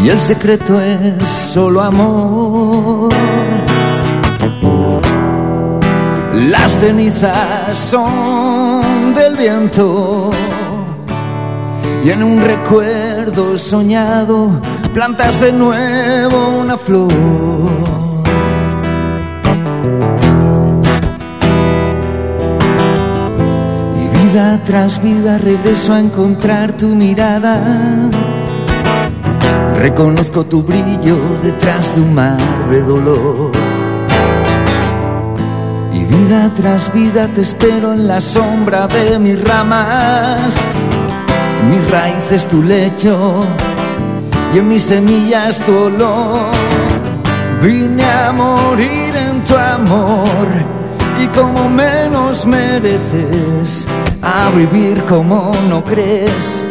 [0.00, 3.12] Y el secreto es solo amor.
[6.50, 10.30] Las cenizas son del viento
[12.04, 14.60] y en un recuerdo soñado
[14.92, 17.12] plantas de nuevo una flor.
[23.96, 28.10] Y vida tras vida regreso a encontrar tu mirada.
[29.82, 32.38] Reconozco tu brillo detrás de un mar
[32.70, 33.50] de dolor.
[35.92, 40.54] Y vida tras vida te espero en la sombra de mis ramas
[41.68, 43.40] mi raíz es tu lecho
[44.54, 46.52] y en mis semillas tu olor.
[47.60, 50.46] Vine a morir en tu amor
[51.20, 53.86] y como menos mereces,
[54.22, 56.62] a vivir como no crees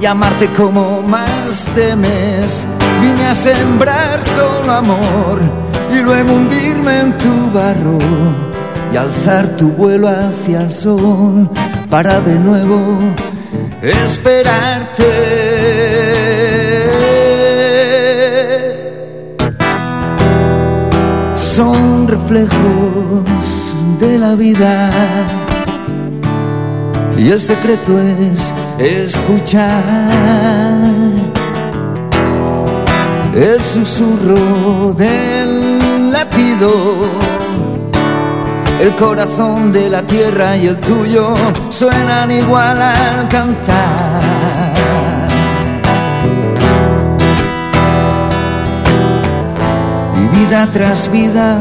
[0.00, 2.64] y amarte como más temes.
[3.02, 5.40] Vine a sembrar solo amor
[5.92, 7.98] y luego hundirme en tu barro
[8.92, 11.50] y alzar tu vuelo hacia el sol
[11.88, 12.98] para de nuevo
[13.82, 15.04] esperarte.
[21.36, 23.24] Son reflejos
[24.00, 24.90] de la vida
[27.18, 29.84] y el secreto es escuchar
[33.34, 37.30] el susurro del latido
[38.80, 41.34] el corazón de la tierra y el tuyo
[41.68, 44.22] suenan igual al cantar.
[50.16, 51.58] Y vida tras vida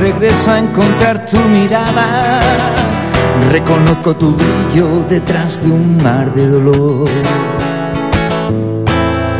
[0.00, 2.97] regreso a encontrar tu mirada.
[3.50, 7.08] Reconozco tu brillo detrás de un mar de dolor.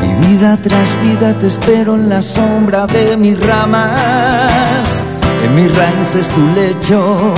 [0.02, 5.04] Y vida tras vida te espero en la sombra de mis ramas
[5.44, 7.34] en mis raíces tu lecho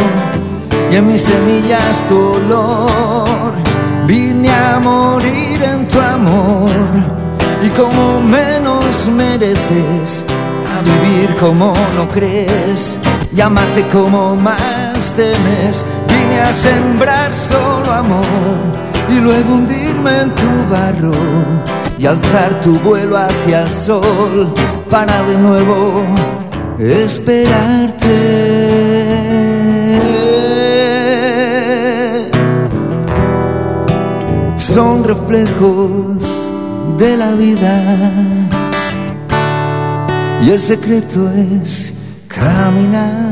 [0.90, 3.52] y en mis semillas tu olor.
[4.06, 6.70] Vine a morir en tu amor
[7.62, 10.24] y como menos mereces,
[10.76, 12.98] a vivir como no crees
[13.32, 15.84] y amarte como más temes.
[16.08, 18.58] Vine a sembrar solo amor
[19.08, 21.12] y luego hundirme en tu barro
[21.98, 24.54] y alzar tu vuelo hacia el sol
[24.90, 26.02] para de nuevo
[26.78, 28.18] esperarte.
[34.56, 36.22] Son reflejos
[36.98, 37.74] de la vida
[40.42, 41.92] y el secreto es
[42.28, 43.29] caminar.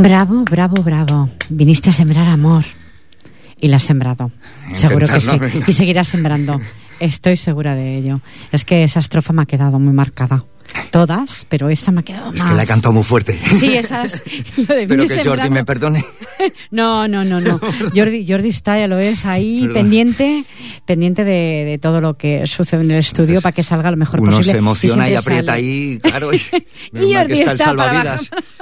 [0.00, 1.28] Bravo, bravo, bravo.
[1.50, 2.64] Viniste a sembrar amor
[3.60, 4.30] y la has sembrado.
[4.72, 5.36] Seguro que sí.
[5.66, 6.58] Y seguirás sembrando.
[7.00, 8.20] Estoy segura de ello.
[8.50, 10.46] Es que esa estrofa me ha quedado muy marcada.
[10.90, 12.36] Todas, pero esa me ha quedado más.
[12.36, 13.38] Es que la he cantado muy fuerte.
[13.58, 14.22] Sí, esas.
[14.56, 16.04] Espero que Jordi me perdone.
[16.70, 17.60] No, no, no, no.
[17.94, 20.42] Jordi, Jordi está, ya lo es, ahí pendiente,
[20.86, 24.30] pendiente de, todo lo que sucede en el estudio para que salga lo mejor uno
[24.30, 24.52] posible.
[24.52, 26.32] se emociona y, aprieta ahí, claro.
[26.32, 26.40] Y,
[26.94, 28.16] y Jordi está, está para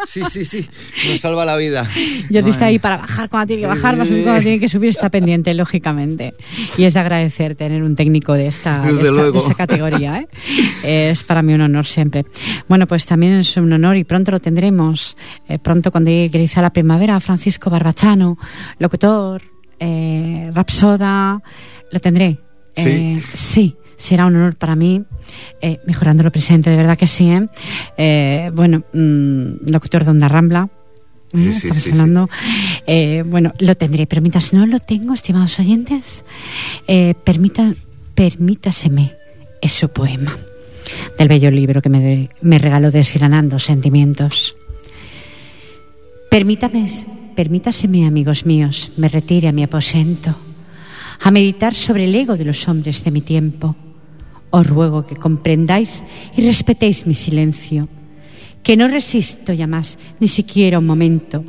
[0.07, 0.69] Sí, sí, sí.
[1.09, 1.89] Nos salva la vida.
[2.33, 5.11] Jordi está ahí para bajar cuando tiene que bajar, más cuando tiene que subir, está
[5.11, 6.35] pendiente, lógicamente.
[6.77, 10.19] Y es de agradecer tener un técnico de esta, de esta, categoría.
[10.19, 11.11] ¿eh?
[11.11, 12.26] Es para mí un honor siempre.
[12.68, 15.16] Bueno, pues también es un honor y pronto lo tendremos.
[15.49, 18.38] Eh, pronto cuando llegue a la primavera, Francisco Barbachano,
[18.78, 19.42] locutor,
[19.80, 21.42] eh, rapsoda,
[21.90, 22.38] lo tendré.
[22.76, 22.88] Sí.
[22.88, 25.03] Eh, sí será un honor para mí,
[25.61, 27.32] eh, mejorando lo presente, de verdad que sí.
[27.32, 27.49] ¿eh?
[27.96, 30.68] eh bueno, mm, locutor de Onda Rambla.
[31.34, 32.30] Sí, estamos hablando.
[33.26, 36.24] bueno, lo tendré, pero mientras no lo tengo, estimados oyentes,
[37.24, 37.74] permita,
[38.14, 39.16] permítaseme,
[39.61, 40.32] es su poema
[41.16, 44.57] del bello libro que me, regaló Desgranando Sentimientos.
[46.30, 46.89] Permítame,
[47.34, 50.36] permítaseme, amigos míos, me retire a mi aposento
[51.22, 53.74] a meditar sobre el ego de los hombres de mi tiempo.
[54.51, 56.05] Os ruego que comprendáis
[56.36, 57.89] y respetéis mi silencio,
[58.62, 61.45] que no resisto ya más, ni siquiera un momento,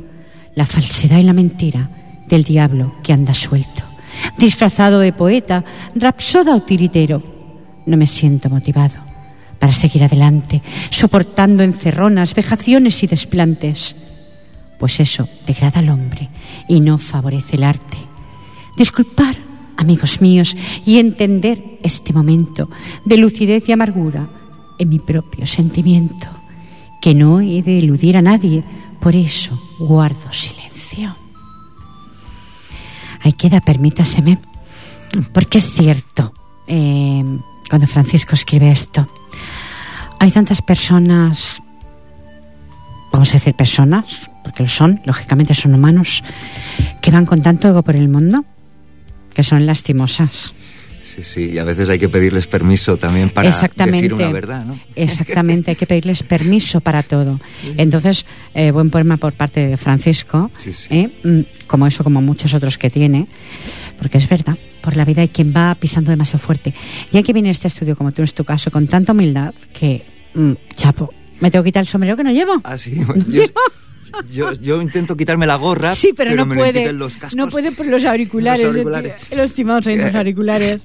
[0.54, 3.82] la falsedad y la mentira del diablo que anda suelto,
[4.36, 5.64] disfrazado de poeta,
[5.94, 7.22] rapsoda o tiritero.
[7.86, 9.09] No me siento motivado
[9.60, 13.94] para seguir adelante, soportando encerronas, vejaciones y desplantes,
[14.78, 16.30] pues eso degrada al hombre
[16.66, 17.98] y no favorece el arte.
[18.76, 19.36] Disculpar,
[19.76, 20.56] amigos míos,
[20.86, 22.70] y entender este momento
[23.04, 24.28] de lucidez y amargura
[24.78, 26.26] en mi propio sentimiento,
[27.02, 28.64] que no he de eludir a nadie,
[28.98, 31.14] por eso guardo silencio.
[33.22, 34.38] Ahí queda, permítaseme,
[35.34, 36.32] porque es cierto,
[36.66, 37.22] eh,
[37.68, 39.06] cuando Francisco escribe esto,
[40.20, 41.62] hay tantas personas,
[43.10, 46.22] vamos a decir personas, porque lo son, lógicamente son humanos,
[47.00, 48.44] que van con tanto ego por el mundo,
[49.34, 50.52] que son lastimosas.
[51.02, 54.78] Sí, sí, y a veces hay que pedirles permiso también para decir una verdad, ¿no?
[54.94, 57.40] Exactamente, hay que pedirles permiso para todo.
[57.78, 60.50] Entonces, eh, buen poema por parte de Francisco,
[60.90, 61.08] ¿eh?
[61.24, 63.26] mm, como eso, como muchos otros que tiene,
[63.98, 66.74] porque es verdad, por la vida hay quien va pisando demasiado fuerte.
[67.12, 69.54] Y hay que viene a este estudio, como tú en tu caso, con tanta humildad
[69.72, 70.02] que,
[70.34, 72.60] mm, chapo, me tengo que quitar el sombrero que no llevo.
[72.64, 72.94] Ah, sí,
[74.30, 77.36] yo, yo, intento quitarme la gorra, sí, pero, no puede, los cascos.
[77.36, 79.14] No puede por los auriculares, los, auriculares.
[79.30, 80.82] los estimados los auriculares.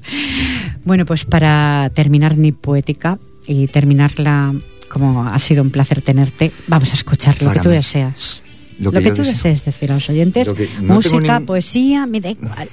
[0.83, 4.53] bueno, pues para terminar mi poética y terminarla
[4.89, 8.41] como ha sido un placer tenerte, vamos a escuchar lo que tú deseas.
[8.79, 10.47] Lo que, tú desees decir a los oyentes.
[10.81, 12.67] Música, poesía, me da igual.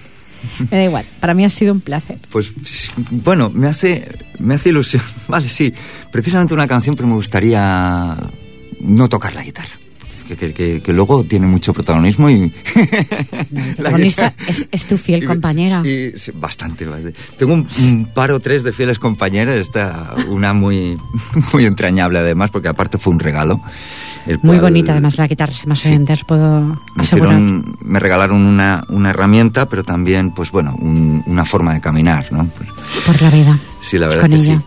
[0.71, 2.19] Me da igual, para mí ha sido un placer.
[2.31, 2.53] Pues
[3.11, 5.03] bueno, me hace, me hace ilusión.
[5.29, 5.73] Vale, sí,
[6.11, 8.17] precisamente una canción, pero me gustaría
[8.81, 9.82] no tocar la guitarra
[10.37, 12.53] que, luego tiene mucho protagonismo y...
[12.75, 15.83] el protagonista es, tu fiel compañera.
[15.85, 16.87] Y, bastante.
[17.39, 20.99] Tengo un, par o tres de fieles compañeras, esta, una muy,
[21.53, 23.61] muy entrañable además, porque aparte fue un regalo.
[24.43, 27.39] muy bonita además la guitarra, si más sí, puedo asegurar.
[27.39, 32.49] Me, regalaron una, una, herramienta, pero también, pues bueno, una forma de caminar, ¿no?
[33.07, 33.59] Por la vida.
[33.81, 34.59] Sí, la verdad que sí.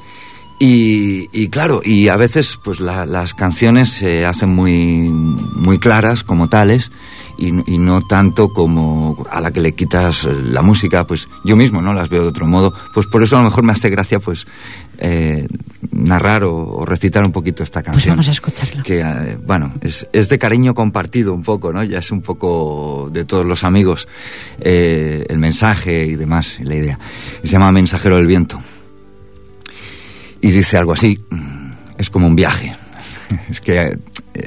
[0.68, 6.92] Y, claro, y a veces pues las canciones se hacen muy, muy claras como tales
[7.38, 11.94] y, no tanto como a la que le quitas la música, pues yo mismo no
[11.94, 12.74] las veo de otro modo.
[12.96, 14.48] Pues por eso a lo mejor me hace gracia pues
[14.98, 15.48] eh,
[15.92, 18.16] narrar o, recitar un poquito esta pues canción.
[18.16, 18.82] Pues vamos a escucharla.
[18.82, 21.84] Que eh, bueno, es, es, de cariño compartido un poco, ¿no?
[21.84, 24.08] Ya es un poco de todos los amigos
[24.62, 27.00] eh, el mensaje y demás, la idea.
[27.44, 28.60] Se llama Mensajero del Viento
[30.46, 32.76] y dice algo así, mm, es como un viaje.
[33.50, 33.98] Es que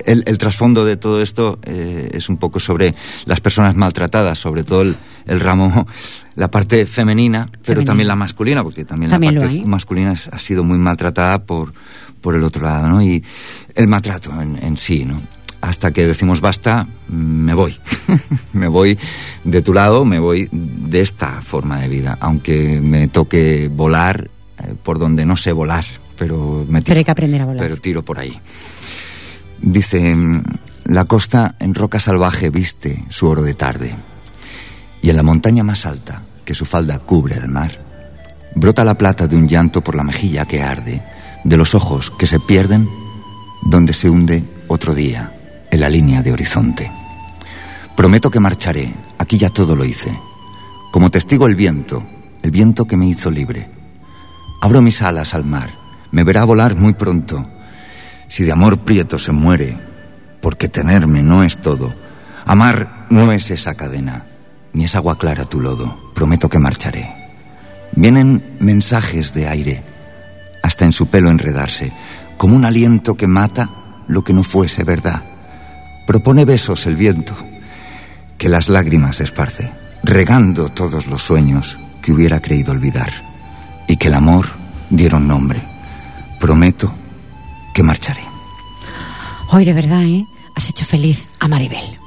[0.05, 2.95] el, trasfondo de todo esto eh, es un poco sobre
[3.25, 5.85] las personas maltratadas, sobre todo el, ramo,
[6.37, 10.79] la parte femenina, pero también la masculina, porque también, la parte masculina ha sido muy
[10.79, 11.73] maltratada por,
[12.21, 13.03] por el otro lado, ¿no?
[13.03, 13.25] Y
[13.75, 15.21] el maltrato en, en sí, ¿no?
[15.61, 17.77] Hasta que decimos basta, me voy.
[18.53, 18.97] me voy
[19.43, 24.75] de tu lado, me voy de esta forma de vida, aunque me toque volar eh,
[24.83, 25.85] por donde no sé volar,
[26.19, 27.63] pero me tiro, hay que aprender a volar.
[27.63, 28.39] Pero tiro por ahí.
[29.61, 30.43] Dice, mm,
[30.87, 33.95] la costa en roca salvaje viste su oro de tarde,
[35.01, 37.85] y en la montaña más alta, que su falda cubre el mar,
[38.55, 41.03] brota la plata de un llanto por la mejilla que arde,
[41.45, 42.89] de los ojos que se pierden,
[43.63, 45.33] donde se hunde otro día,
[45.71, 46.91] en la línea de horizonte.
[47.97, 50.11] Prometo que marcharé, aquí ya todo lo hice,
[50.91, 52.05] como testigo el viento,
[52.43, 53.78] el viento que me hizo libre
[54.61, 55.71] Abro mis alas al mar,
[56.11, 57.49] me verá volar muy pronto.
[58.29, 59.77] Si de amor prieto se muere,
[60.41, 61.95] porque tenerme no es todo.
[62.45, 64.25] Amar no es esa cadena,
[64.73, 66.13] ni es agua clara tu lodo.
[66.13, 67.09] Prometo que marcharé.
[67.93, 69.83] Vienen mensajes de aire,
[70.63, 71.93] hasta en su pelo enredarse,
[72.37, 73.71] como un aliento que mata
[74.09, 75.23] lo que no fuese verdad.
[76.07, 77.35] Propone besos el viento,
[78.37, 79.71] que las lágrimas esparce,
[80.03, 83.28] regando todos los sueños que hubiera creído olvidar
[83.89, 84.47] y que el amor
[84.91, 85.61] diera un nombre.
[86.39, 86.95] Prometo
[87.75, 88.23] que marcharé.
[89.51, 90.25] Hoy de verdad, ¿eh?
[90.55, 91.99] Has hecho feliz a Maribel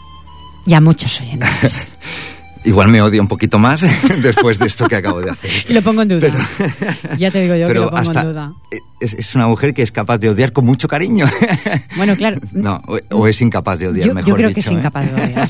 [0.65, 1.93] y a muchos oyentes.
[2.63, 3.81] Igual me odia un poquito más
[4.21, 5.51] después de esto que acabo de hacer.
[5.69, 6.29] Y lo pongo en duda.
[7.17, 8.53] ya te digo yo que lo pongo en duda.
[8.99, 11.25] Es, una mujer que es capaz de odiar con mucho cariño.
[11.97, 12.39] Bueno, claro.
[12.53, 14.73] No, o, es incapaz de odiar, yo, mejor Yo creo que es ¿eh?
[14.73, 15.49] incapaz de odiar.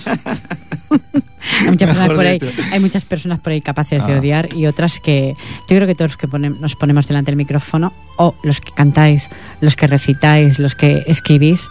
[1.60, 2.40] hay, muchas personas por ahí,
[2.72, 4.20] hay muchas personas por ahí capaces de ah.
[4.20, 5.36] odiar y otras que
[5.70, 9.30] yo creo que todos los que nos ponemos delante del micrófono o los que cantáis,
[9.62, 11.70] los que recitáis, los que escribís,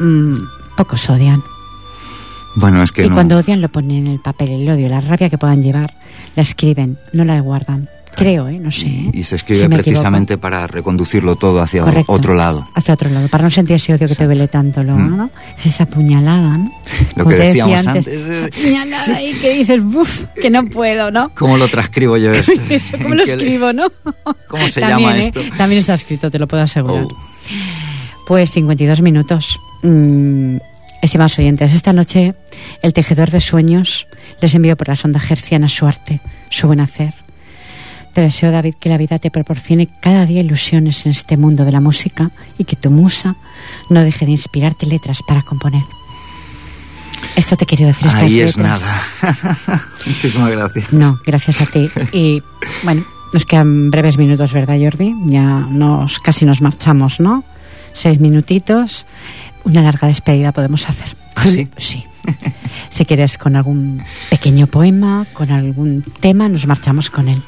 [0.00, 0.34] mmm,
[0.76, 1.42] pocos odian.
[2.54, 5.30] Bueno, es que y cuando odian lo ponen en el papel, el odio, la rabia
[5.30, 5.94] que puedan llevar,
[6.34, 7.88] la escriben, no la guardan.
[8.18, 8.58] Creo, ¿eh?
[8.58, 9.10] no sé.
[9.12, 12.66] Y, se escribe precisamente para reconducir todo hacia otro lado.
[12.74, 15.16] Hacia otro lado, para no sentir ese odio que te duele tanto, mm.
[15.16, 15.30] ¿no?
[15.56, 16.72] Es esa puñalada, ¿no?
[17.16, 18.08] Lo que decíamos antes.
[18.08, 20.24] Esa puñalada ahí que dices, ¡buf!
[20.34, 21.30] Que no puedo, ¿no?
[21.36, 22.52] ¿Cómo lo transcribo yo esto?
[23.00, 23.88] ¿Cómo lo escribo, no?
[24.48, 25.20] ¿Cómo se llama ¿eh?
[25.20, 25.40] esto?
[25.56, 27.04] También está escrito, te lo puedo asegurar.
[27.04, 27.16] Oh.
[28.26, 29.60] Pues 52 minutos.
[29.82, 30.56] Mm,
[31.02, 32.34] estimados oyentes, esta noche
[32.82, 34.06] el tejedor de sueños
[34.40, 36.20] les envió por la sonda gerciana su arte,
[36.50, 37.14] su buen hacer
[38.18, 41.70] te deseo, David, que la vida te proporcione cada día ilusiones en este mundo de
[41.70, 43.36] la música y que tu musa
[43.90, 45.84] no deje de inspirarte letras para componer.
[47.36, 48.08] Esto te quiero decir.
[48.12, 49.02] Ahí es nada.
[50.06, 50.92] Muchísimas gracias.
[50.92, 51.88] No, gracias a ti.
[52.12, 52.42] Y
[52.82, 55.14] bueno, nos quedan breves minutos, ¿verdad, Jordi?
[55.26, 57.44] Ya nos casi nos marchamos, ¿no?
[57.92, 59.06] Seis minutitos.
[59.68, 61.08] Una larga despedida podemos hacer.
[61.36, 61.68] ¿Ah, sí?
[61.76, 62.04] Sí.
[62.88, 67.42] si quieres con algún pequeño poema, con algún tema, nos marchamos con él.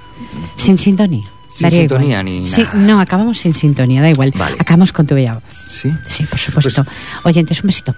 [0.57, 1.25] Sin sintonía.
[1.51, 2.55] Sin sintonía ni nada.
[2.55, 4.33] Sí, no, acabamos sin sintonía, da igual.
[4.37, 4.57] Vale.
[4.59, 5.43] Acabamos con tu bella voz.
[5.69, 5.91] ¿Sí?
[6.07, 6.85] Sí, por supuesto.
[7.25, 7.95] Oyentes, un besito.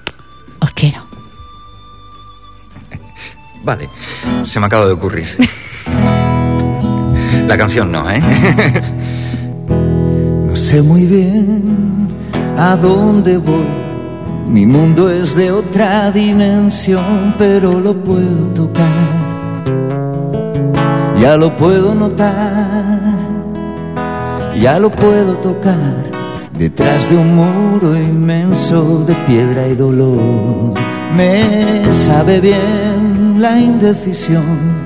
[0.61, 1.05] Os quiero.
[3.64, 3.89] Vale,
[4.45, 5.27] se me acaba de ocurrir.
[7.47, 8.23] La canción no, ¿eh?
[10.47, 12.09] No sé muy bien
[12.57, 13.91] a dónde voy.
[14.49, 18.86] Mi mundo es de otra dimensión, pero lo puedo tocar.
[21.20, 23.01] Ya lo puedo notar,
[24.61, 26.11] ya lo puedo tocar.
[26.59, 30.74] Detrás de un muro inmenso de piedra y dolor,
[31.16, 34.82] me sabe bien la indecisión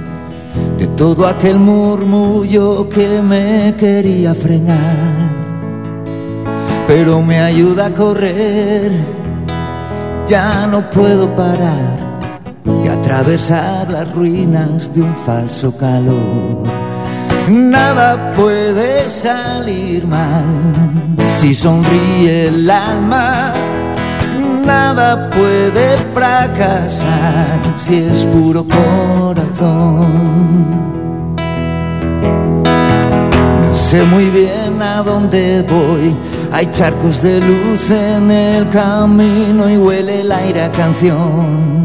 [0.79, 5.17] de todo aquel murmullo que me quería frenar.
[6.87, 8.93] Pero me ayuda a correr,
[10.27, 11.99] ya no puedo parar
[12.65, 16.65] y atravesar las ruinas de un falso calor.
[17.49, 20.45] Nada puede salir mal
[21.25, 23.53] si sonríe el alma.
[24.65, 30.07] Nada puede fracasar si es puro corazón.
[33.63, 36.17] No sé muy bien a dónde voy.
[36.57, 41.85] Hay charcos de luz en el camino y huele el aire a canción.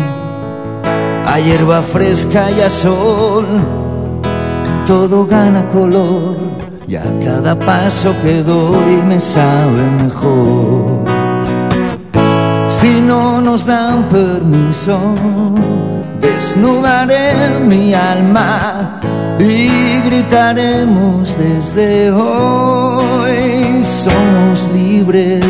[1.25, 3.45] A hierba fresca y a sol
[4.87, 6.37] todo gana color
[6.87, 11.03] y a cada paso que doy me sabe mejor.
[12.69, 14.97] Si no nos dan permiso,
[16.21, 19.01] desnudaré mi alma
[19.37, 23.20] y gritaremos desde hoy.
[24.05, 25.45] Somos libres,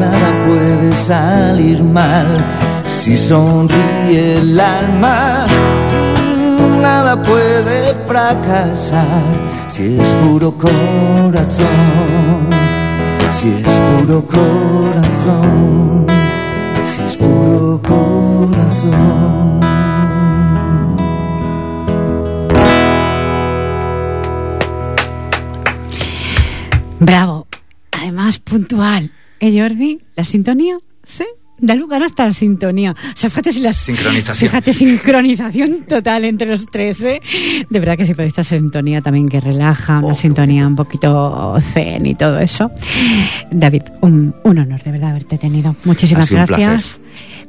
[0.00, 2.26] nada puede salir mal
[2.86, 5.46] si sonríe el alma
[6.80, 9.22] nada puede fracasar
[9.68, 11.66] si es puro corazón,
[13.30, 16.06] si es puro corazón,
[16.84, 19.55] si es puro corazón.
[28.26, 29.10] Además, puntual.
[29.38, 30.00] ¿Eh, Jordi?
[30.16, 30.78] ¿La sintonía?
[31.04, 31.24] Sí.
[31.58, 32.90] Da lugar hasta la sintonía.
[32.90, 33.76] O sea, fíjate si las...
[33.76, 34.50] Sincronización.
[34.50, 37.22] Fíjate, sincronización total entre los tres, ¿eh?
[37.70, 41.56] De verdad que sí, pero esta sintonía también que relaja, una Oh, sintonía un poquito
[41.72, 42.70] zen y todo eso.
[43.52, 45.76] David, un, un honor de verdad haberte tenido.
[45.84, 47.00] Muchísimas sido un gracias.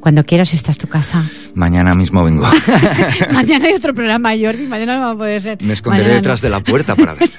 [0.08, 1.22] Cuando quieras, esta es tu casa.
[1.54, 2.48] Mañana mismo vengo.
[3.34, 4.66] mañana hay otro programa, Jordi.
[4.66, 5.62] Mañana no va a poder ser.
[5.62, 6.22] Me esconderé Mañana no.
[6.22, 7.30] detrás de la puerta para ver.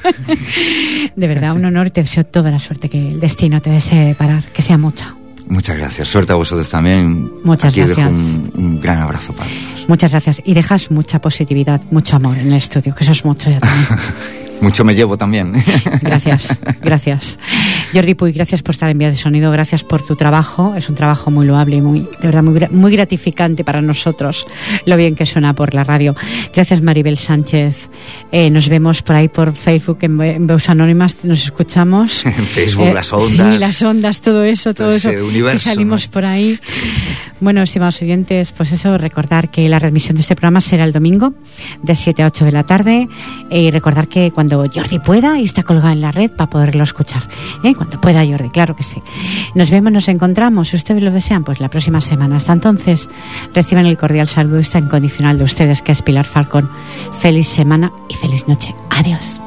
[1.16, 4.14] De verdad, un honor y te deseo toda la suerte que el destino te desee
[4.16, 5.16] parar, que sea mucha.
[5.46, 6.10] Muchas gracias.
[6.10, 7.30] Suerte a vosotros también.
[7.42, 7.96] Muchas Aquí gracias.
[7.96, 9.88] dejo un, un gran abrazo para todos.
[9.88, 10.42] Muchas gracias.
[10.44, 13.86] Y dejas mucha positividad, mucho amor en el estudio, que eso es mucho ya también.
[14.60, 15.52] Mucho me llevo también.
[16.02, 17.38] Gracias, gracias.
[17.94, 20.74] Jordi Puy, gracias por estar en Vía de Sonido, gracias por tu trabajo.
[20.76, 24.46] Es un trabajo muy loable y muy, de verdad, muy, muy gratificante para nosotros,
[24.84, 26.14] lo bien que suena por la radio.
[26.54, 27.88] Gracias, Maribel Sánchez.
[28.32, 32.24] Eh, nos vemos por ahí por Facebook en, en Veus Anónimas, nos escuchamos.
[32.38, 33.30] En Facebook, las ondas.
[33.30, 35.08] Sí, las ondas, todo eso, todo eso.
[35.08, 36.12] universo, que salimos ¿no?
[36.12, 36.58] por ahí.
[37.40, 41.34] Bueno, estimados oyentes, pues eso, recordar que la readmisión de este programa será el domingo
[41.82, 43.08] de 7 a 8 de la tarde
[43.50, 46.84] eh, y recordar que cuando Jordi pueda y está colgada en la red para poderlo
[46.84, 47.22] escuchar.
[47.64, 47.74] ¿eh?
[47.74, 49.02] Cuando pueda Jordi, claro que sí.
[49.54, 52.36] Nos vemos, nos encontramos, si ustedes lo desean, pues la próxima semana.
[52.36, 53.08] Hasta entonces,
[53.54, 56.68] reciban el cordial saludo incondicional de ustedes, que es Pilar Falcón.
[57.20, 58.74] Feliz semana y feliz noche.
[58.90, 59.40] Adiós.